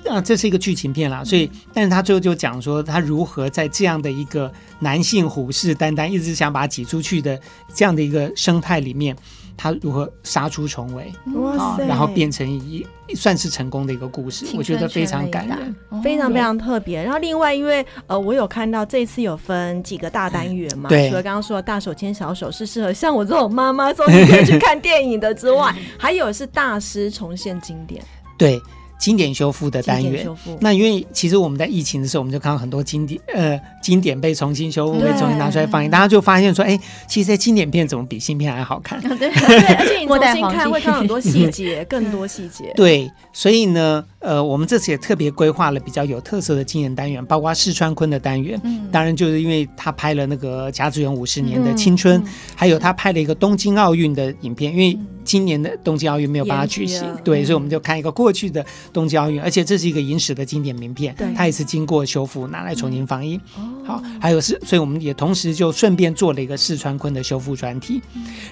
[0.09, 7.39] 啊，这是一个剧情片啦，所以，但是他最后就讲说，他如何在这样的一个男性虎视眈眈，一直想把他挤出去的
[7.73, 9.15] 这样的一个生态里面。
[9.55, 12.83] 他如何杀出重围，哇塞，然后变成一
[13.15, 17.01] 算是成功的一个故事，我觉得非常感人，非常非常特别。
[17.03, 28.03] 然后另外，因为呃，我有看到这次有分几个大单元嘛，对，除了刚刚说的大手牵小手是适合像我这种妈妈说你可以去看电影的之外， 还有是大师重现经典，
[28.39, 28.59] 对。
[28.99, 30.25] 经典修复的单元，
[30.61, 39.01] 那因为其实我们在疫情的时候，我们就看到很多经典呃经典被重新修复，被重新拿出来放映，大家就发现说，哎，其实经典片怎么比新片还好看？
[39.17, 39.29] 对， 对，
[39.75, 42.71] 而且你重新看会看很多细节，更多细节。
[42.77, 52.23] 对，所以呢，呃，我们这次也特别规划了比较有特色的经典单元，包括四川昆的单元，嗯，当然就是因为他拍了那个甲子园五十年的青春，
[52.55, 54.97] 还有他拍了一个东京奥运的影片，因为。
[55.25, 63.39] 今年的东京奥运没有办法举行，对，所以我们就看一个过去的东京奥运，而且这是一个影史的经典名片，它也是经过修复拿来重新放映。
[63.85, 68.01] 好，还有是，所以我们也同时就顺便做了一个四川昆的修复专题，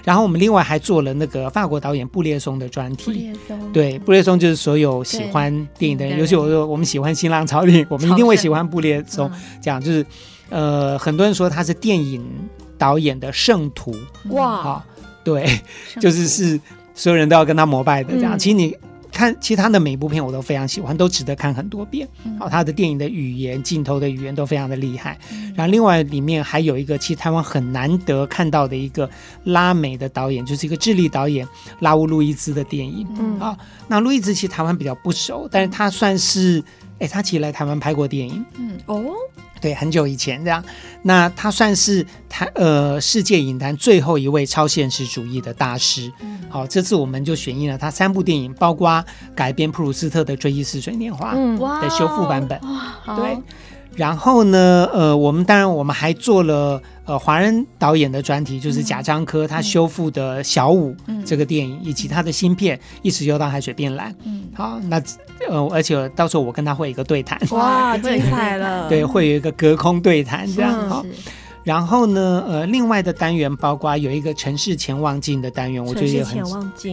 [0.04, 3.32] 然后我们另外还做了那个法国导演布列松的专题。
[3.72, 9.30] 对，布列松就是所有喜欢电影的人，尤其我说我们喜欢新浪潮电影，我们一定会喜欢布列松。
[9.60, 10.06] 讲就是，
[10.50, 12.24] 呃，很多人说他是电影
[12.78, 13.94] 导演的圣徒。
[14.30, 14.82] 哇。
[15.24, 15.60] 对，
[16.00, 16.60] 就是是
[16.96, 18.36] 所有人都要跟他膜拜的这样。
[18.36, 18.76] 嗯、其实你
[19.12, 22.08] 看，其他的每一部片我都非常喜欢，都值得看很多遍。
[22.38, 25.18] 好、嗯，他的电影的语言、镜头的语言都非常的厉害。
[25.30, 29.08] 嗯、然后另外里面还有一个，其实台湾很难得看到的一个
[29.44, 31.46] 拉美的导演，就是一个智利导演
[31.80, 33.06] 拉乌路易兹的电影。
[33.20, 33.56] 嗯，啊，
[33.86, 36.64] 那路易兹其实台湾比较不熟，但是他算是，
[36.98, 38.44] 哎，他其实来台湾拍过电影。
[38.58, 39.12] 嗯，哦。
[39.62, 40.62] 对，很久以前这样，
[41.02, 46.12] 那他算是他呃世界影坛最后一位超现实主义的大师。
[46.50, 49.02] 好，这次我们就选映了他三部电影，包括
[49.34, 51.34] 改编普鲁斯特的《追忆似水年华》
[51.80, 52.60] 的修复版本。
[53.16, 53.38] 对，
[53.94, 56.82] 然后呢，呃，我们当然我们还做了。
[57.12, 60.96] 呃，华人导演的专题就是贾樟柯他修复的《小五》
[61.26, 64.10] 这个电影，以及他的新片《一直游到海水变蓝》。
[64.24, 64.98] 嗯，好，那
[65.46, 67.38] 呃，而且到时候我跟他会有一个对谈。
[67.50, 68.88] 哇，精彩了！
[68.88, 70.88] 对，会有一个隔空对谈这样。
[70.88, 71.04] 好，
[71.64, 76.42] 然后呢，呃，另外的单元包括有一个城市前望镜的单元，我觉得也很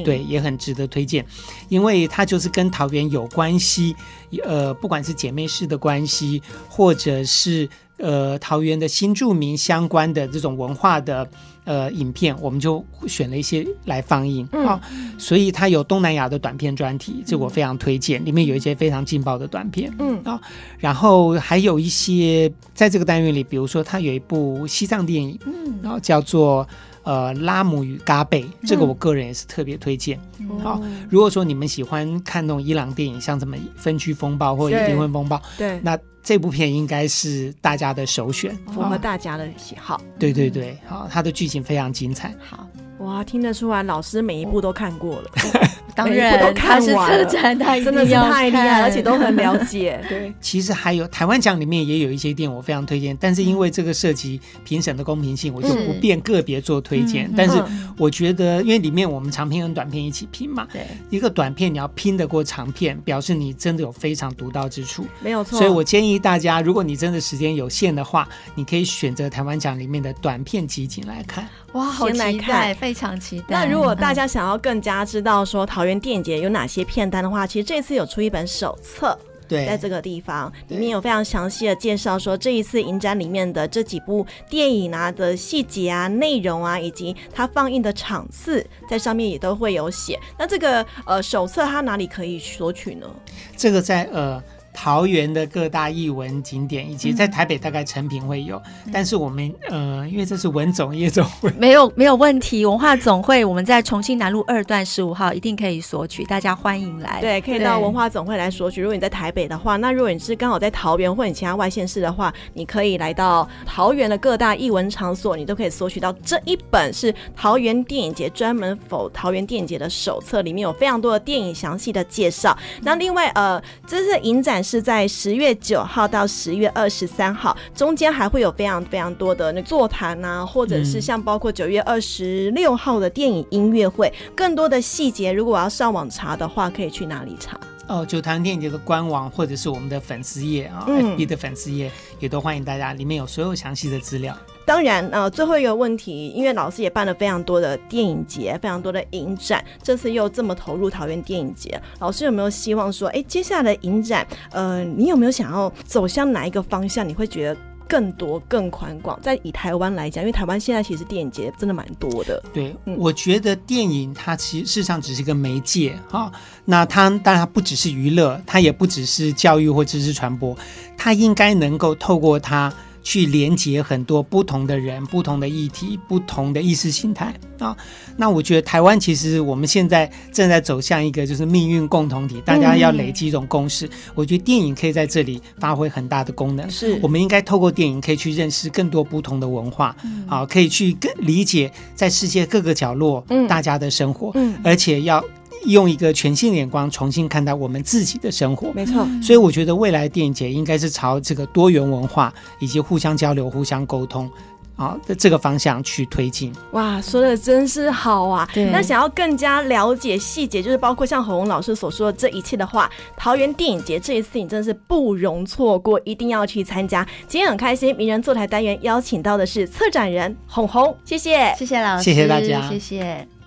[0.04, 1.26] 对，也很值得推荐，
[1.70, 3.96] 因为它就是跟桃园有关系，
[4.44, 7.70] 呃，不管是姐妹市的关系，或者是。
[8.00, 11.30] 呃，桃园的新住民相关的这种文化的
[11.66, 14.80] 呃影片，我们就选了一些来放映啊、嗯哦。
[15.18, 19.94] 所以它有东南亚的短片专题，这我非常推荐，里面有一些非常劲爆的短片。
[20.00, 20.42] 嗯啊、哦，
[20.78, 26.68] 然后还有一些在这个单元里，比如说它有一部西藏电影，嗯，然后叫做。
[27.10, 30.20] 呃，拉姆与嘎贝，这个我个人也是特别推荐。
[30.38, 30.80] 嗯、好，
[31.10, 40.00] 如果说你们喜欢看那种伊朗电影，像什么《分区风暴》或者《离婚风暴》，对，那这部片应该是大家的首选，符合大家的喜好。
[40.20, 42.32] 对对对，好，它的剧情非常精彩。
[42.48, 42.68] 好。
[43.00, 45.32] 哇，听得出来，老师每一部都看过了，
[46.06, 50.00] 当然都看完了，真的是太厉害，而且都很了解。
[50.08, 57.30] 对，其实还有台湾奖里面也有一些店我非常推荐，但是因为这个涉及评审的公平性，我就不便个别做推荐。
[57.36, 57.62] 但是
[57.98, 65.60] 我觉得，因为里面我们长片跟短片一起拼嘛，对，一个短片你要拼得过长片，表示你真的有非常独到之处，没有错。
[65.60, 71.48] 所以我建议大家，如果你真的时间有限的话，你可以选择台湾奖里面的短片集锦来看。
[71.74, 73.46] 哇，好期待，非常期待。
[73.50, 79.18] 那如果大家想要更加知道说桃园电影节有哪些片单的话，其实这次有出一本手册，
[79.48, 90.20] 对，在这个地方里面有非常详细的介绍，说这一次影展里面的这几部电影啊的细节啊、内容啊，以及它放映的场次，在上面也都会有写。
[90.38, 93.08] 那这个呃手册它哪里可以索取呢？
[93.56, 94.42] 这个在呃。
[94.74, 98.56] 桃园的各大艺文景点，以及在台北大概成品会有，
[98.86, 102.66] 嗯、但是我们呃，因为这是文总夜总会，没有没有问题。
[102.66, 107.20] 文化总会我们在重庆南路二段十五号一定可以索取，大家欢迎来。
[107.20, 108.82] 对，可以到文化总会来索取。
[108.82, 122.56] 如果你在台北的话，那如果你是刚好在桃园或者其他外县市的话，你可以来到桃园的各大艺文场所，你都可以索取到这一本是桃园电影节专门 for 桃园电影节的手册，里面有非常多的电影详细的介绍。
[122.84, 124.59] 那另外呃，这是影展。
[124.64, 137.60] 是在十月九号到十月二十三号，中间还会有非常非常多的那座谈啊，或者是像包括九月二十六号的电影音乐会，更多的细节，如果我要上网查的话，可以去哪里查？
[137.88, 144.38] 哦，九堂电影节的官网，或者是我们的粉丝页啊，FB 的粉丝页，也都欢迎大家，里面有所有详细的资料。
[144.70, 157.10] 当然，呃，最后一个问题，因为老师也办了非常多的电影节，非常多的影展，这次又这么投入桃园电影节，老师有没有希望说，哎，接下来的影展，呃，你有没有想要走向哪一个方向？
[157.10, 157.60] 你会觉得？
[157.90, 159.20] 更多、更宽广。
[159.20, 162.40] 在以台湾来讲，因为台湾现在其实电影节真的蛮多的。
[162.54, 166.32] 对，嗯、我觉得电影它其实事实上只是一个媒介哈。
[166.66, 170.56] 那它当然它不只是娱乐，它也不只是教育或知识传播，
[170.96, 172.72] 它应该能够透过它。
[173.02, 177.76] 去连接很多不同的人、不同的议题、不同的意识形态啊。
[178.18, 183.86] 那我觉得台湾其实我们现在正在走向一个就是命运共同体，大家要累积一种共识。
[183.86, 186.70] 嗯、我觉得电影可以在这里发挥很大的功能。
[186.70, 195.24] 是，我们应该透过电影可以去认识更多不同的文化，嗯、啊，可以去更理解在世界各个角落大家的生活，嗯、而且要。
[195.66, 199.08] 用一个全新的眼光重新看待我们自己的生活，没错。
[199.22, 204.30] 所以我觉得未来电影节应该是朝这个多元文化以及互相交流、互相沟通
[204.76, 206.54] 啊的这个方向去推进。
[206.72, 208.48] 哇，说的真是好啊！
[208.54, 208.72] 对。
[208.72, 217.06] 那想要更加了解细节，就是包括像红红老师所说的这一切的话，桃园电影节这一次你真的是不容错过，一定要去参加。
[217.28, 223.39] 今天很开心，名人座台单元邀请到的是策展人红红，谢谢，谢谢老师，谢谢大家，谢谢。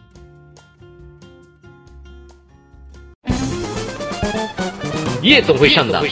[5.22, 6.02] 夜总会上的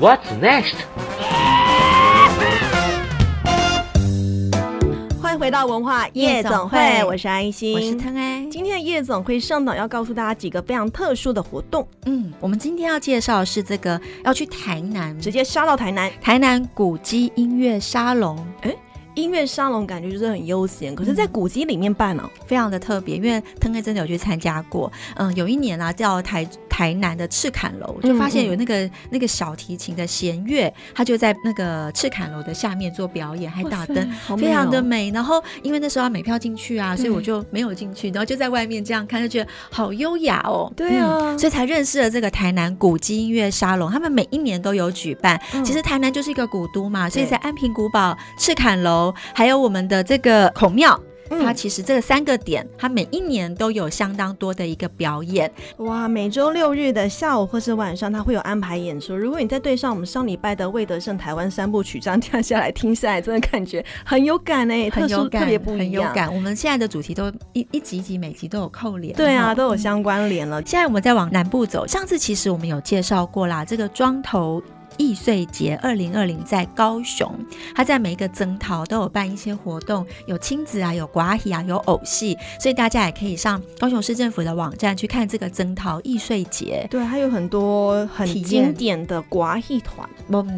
[0.00, 0.74] ，What's next？
[5.20, 8.46] 欢迎回到文化夜总会，我是安心，我是汤爱。
[8.48, 11.84] 今天的夜总会上档要告诉大家几个非常特殊的活动。
[12.06, 18.38] 嗯，我们今天要介绍的是这个要去台南，直接杀到台南，台南古迹音乐沙龙。
[18.60, 18.72] 哎
[19.14, 23.14] 音乐沙龙感觉就是很悠闲，可是，在古迹里面办呢、哦，非常的特别。
[23.14, 26.44] 因为腾哥真的有去参加过，嗯，有一年啊，叫台
[26.74, 35.08] 台南的赤坎楼，就发现有那个那个小提琴的弦乐，他就在那个赤坎楼的下面做表演，还打灯，哦、非常的美。
[35.12, 40.68] 然后因为那时候要买票进去啊，所以我就没有进去，然后就在外面这样看，就觉得好优雅哦。
[40.74, 43.88] 对啊、嗯，所以才认识了这个台南古迹音乐沙龙。
[43.88, 45.40] 他们每一年都有举办。
[45.52, 51.00] 嗯、其实台南就是一个古都嘛，所以在安平古堡、赤坎楼，还有我们的这个孔庙。
[51.28, 55.50] 它其实这个三个点，它每一年都有相当多的一个表演。
[55.78, 59.14] 哇，每周六日的下午或是晚上，它会有安排演出。
[59.14, 66.34] 如果你再对上我们上礼拜的魏德胜台湾三部曲，这样跳下来听下来，真的感觉很有感 哎，很有感，特别不一样，很有感。
[66.34, 70.60] 我们现在的主题都一一集一集，每集都有扣连，对啊，都有相关联了。
[70.64, 74.62] 现在我们再往南部走，上次其实我们有介绍过啦，这个庄头。
[74.98, 77.30] 艺穗节二零二零在高雄，
[77.74, 86.86] 他在每一个庄头都有办一些活动，有亲子啊，有寡喜啊，有偶戏，所以大家也可以上高雄市政府的网站去看这个庄头艺穗节。
[86.90, 90.08] 对，还有很多很经典的寡戏团，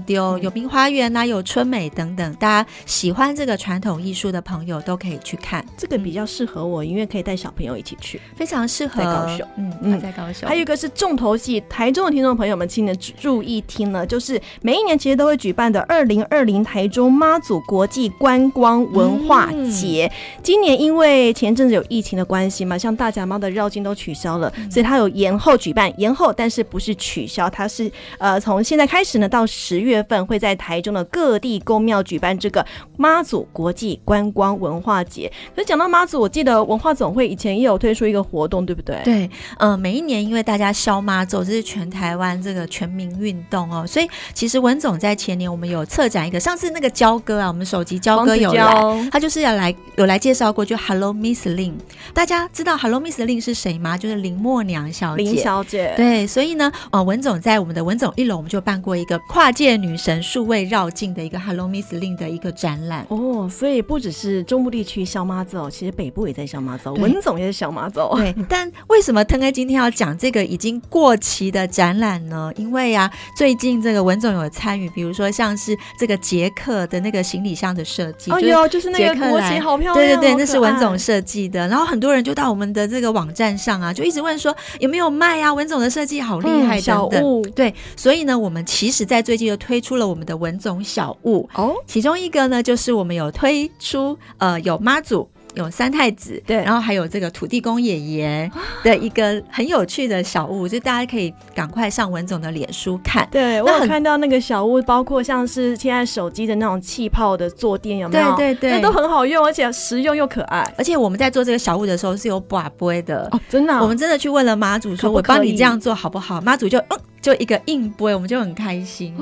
[0.07, 5.65] 有有明花园啊，有春美等等，大家喜欢这个传统艺术的朋友都可以去看。
[5.77, 9.49] 这个比较适合我，因为可以带小朋友一起去，非常适合在高雄。
[9.57, 10.49] 嗯嗯，在高雄。
[10.49, 14.26] 还有一个是重头戏，台中的听众朋友们，请你注意听了，就是。
[14.27, 20.11] 是每一年其实都会举办的二零二零台中妈祖国际观光文化节。
[20.11, 32.65] 嗯、今年因为前阵子有疫情的关系嘛，像大甲妈的绕境都取消了，嗯、所以它有延后举办，延后但是不是取消，它是呃从现在开始呢到十月份会在台中的各地宫庙举办这个
[32.97, 35.31] 妈祖国际观光文化节。
[35.55, 39.01] 可是讲到妈祖，我记得文化总会以前也有推出一个活动，对不对？
[39.05, 44.09] 对，嗯、呃，每一年因为大家烧妈祖，这是全台湾这个全民运动哦，所以。
[44.35, 51.75] 其实文总在前年我们有策展一个，上次那个焦哥啊，我们首集焦哥有来，他就是要来有来介绍过，就 Hello Miss Lin，
[52.15, 53.99] 大家知道 Hello Miss Lin 是谁吗？
[53.99, 55.23] 就是林默娘小姐。
[55.23, 55.93] 林小姐。
[55.97, 63.05] 对，所以呢，呃，文总在我们的文总一楼，我们就办过一个跨界女神数位绕境的一个 Hello Miss Lin 的一个展览。
[63.09, 68.17] 哦，所以不只是中部地区小马走，其实北部也在小马走，文总也是小马走。
[68.17, 72.53] 对，但为什么腾哥今天要讲这个已经过期的展览呢？
[72.57, 74.06] 因为啊，最近这个。
[74.07, 81.67] 文总有参与，比如说像是这个杰克的那个行李箱的设计，哦哟，就是那个国旗好漂亮，对对对，那是文总设计的。
[81.69, 85.53] 然后很多人就到我们的这个网站上啊，就一直问说有没有卖啊？
[85.53, 87.45] 文总的设计好厉害，小物。
[87.49, 95.29] 对，所以呢，我们其实在最近又推出了我们的文总小物哦，其中一个呢就是我们有推出呃有妈祖。
[95.57, 98.51] 有三太子，对，然后还有这个土地公爷爷
[98.85, 103.27] 的一个很有趣的小物，就大家可以赶快上文总的脸书看。
[103.31, 108.37] 对，我有看到那个小物，包括像是现在手机的那种气泡的坐垫，有没有？
[108.37, 110.63] 对对对，那都很好用，而且实用又可爱。
[110.77, 116.41] 而且我们在做这个小物的时候是有把杯的哦，真的、啊，我们真的去问了妈祖说，我帮你这样做好不好？
[116.43, 119.13] 妈祖就嗯，就一个硬杯，我们就很开心。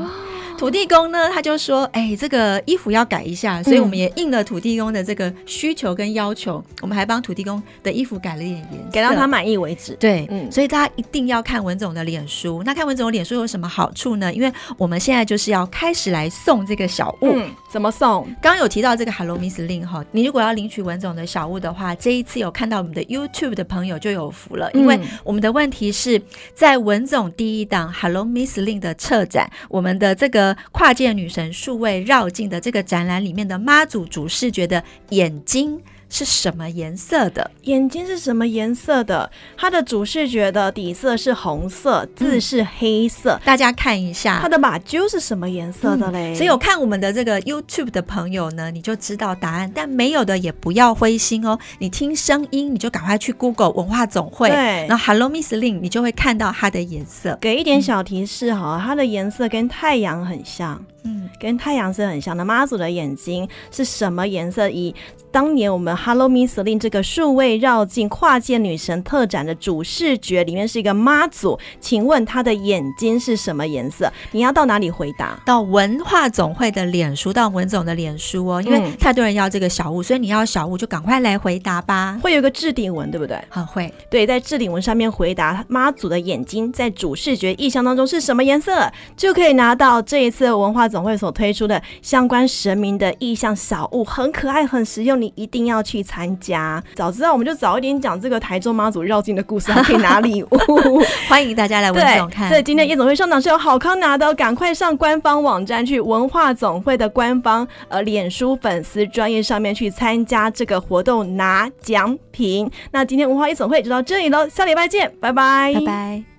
[0.58, 9.94] 土地公呢，他就说：“哎、欸，这个衣服要改一下。”所以我们也应了土地公的这个需求跟要求，嗯、我们还帮土地公的衣服改了一点颜色，改到他满意为止。
[9.94, 12.62] 对，嗯，所以大家一定要看文总的脸书。
[12.64, 14.32] 那看文总的脸书有什么好处呢？
[14.32, 18.24] 因为我们现在就是要开始来送这个小物，嗯、怎么送？
[18.40, 26.22] 刚刚有提到这个 Hello Miss Lin 哈，你如果要领取文总的小物的话，这一次有看到我们的 YouTube 的朋友就有福了，因为我们的问题是
[26.54, 35.80] 在文总第一档 Hello Miss Lin 的策展，我们的这个跨界女神数位绕境的这个展览里面的妈祖主视觉的眼睛。
[36.14, 37.50] 是什么颜色的？
[37.62, 39.28] 眼睛是什么颜色的？
[39.56, 43.32] 它的主视觉的底色是红色，字是黑色。
[43.32, 46.32] 嗯、大家看一下，它的马啾是什么颜色的嘞？
[46.32, 49.68] 嗯、所以有看我们的这个 YouTube 的朋友呢，你就知道答案。
[49.74, 57.36] 但没有的也不要灰心哦，你听声音，你就赶快去 Google 文化总会，对，然后 Hello Miss Lin，你就会看到它的颜色。
[57.40, 62.44] 给一点小提示哈，它的颜色跟太阳很像，嗯，跟太阳是很像的。
[62.44, 64.68] 妈祖的眼睛是什么颜色？
[64.70, 64.94] 以
[65.30, 74.10] 当年我们 Hello Miss Lin 这个数位绕境跨界女神特展的主视觉里面是一个妈祖，请问她的眼睛是什么颜色？
[74.32, 75.38] 你要到哪里回答？
[75.44, 82.18] 到文化总会的脸书，到文总的脸书哦，因为太多人要这个小物，所以你要小物就赶快来回答吧。
[82.22, 83.38] 会有一个置顶文，对不对？
[83.50, 83.92] 很会。
[84.08, 95.20] 对，在置顶文上面回答妈祖的眼睛在主视觉意象当中是什么颜色，就可以拿到这一次文化总会所推出的相关神明的意象小物，很可爱，很实用。
[95.20, 100.48] 你一定要去参加，早知道我们就早一点讲这个台中妈祖绕境的故事，还可以拿礼物。
[101.28, 102.48] 欢迎大家来文总看。
[102.48, 112.70] 所以今天夜总会上档是有好康拿的，赶快上官方网站去文化总会的官方呃脸书粉丝专业上面去参加这个活动拿奖品。
[112.92, 116.33] 那今天文化夜总会就到这里喽，下礼拜见，拜拜，拜拜。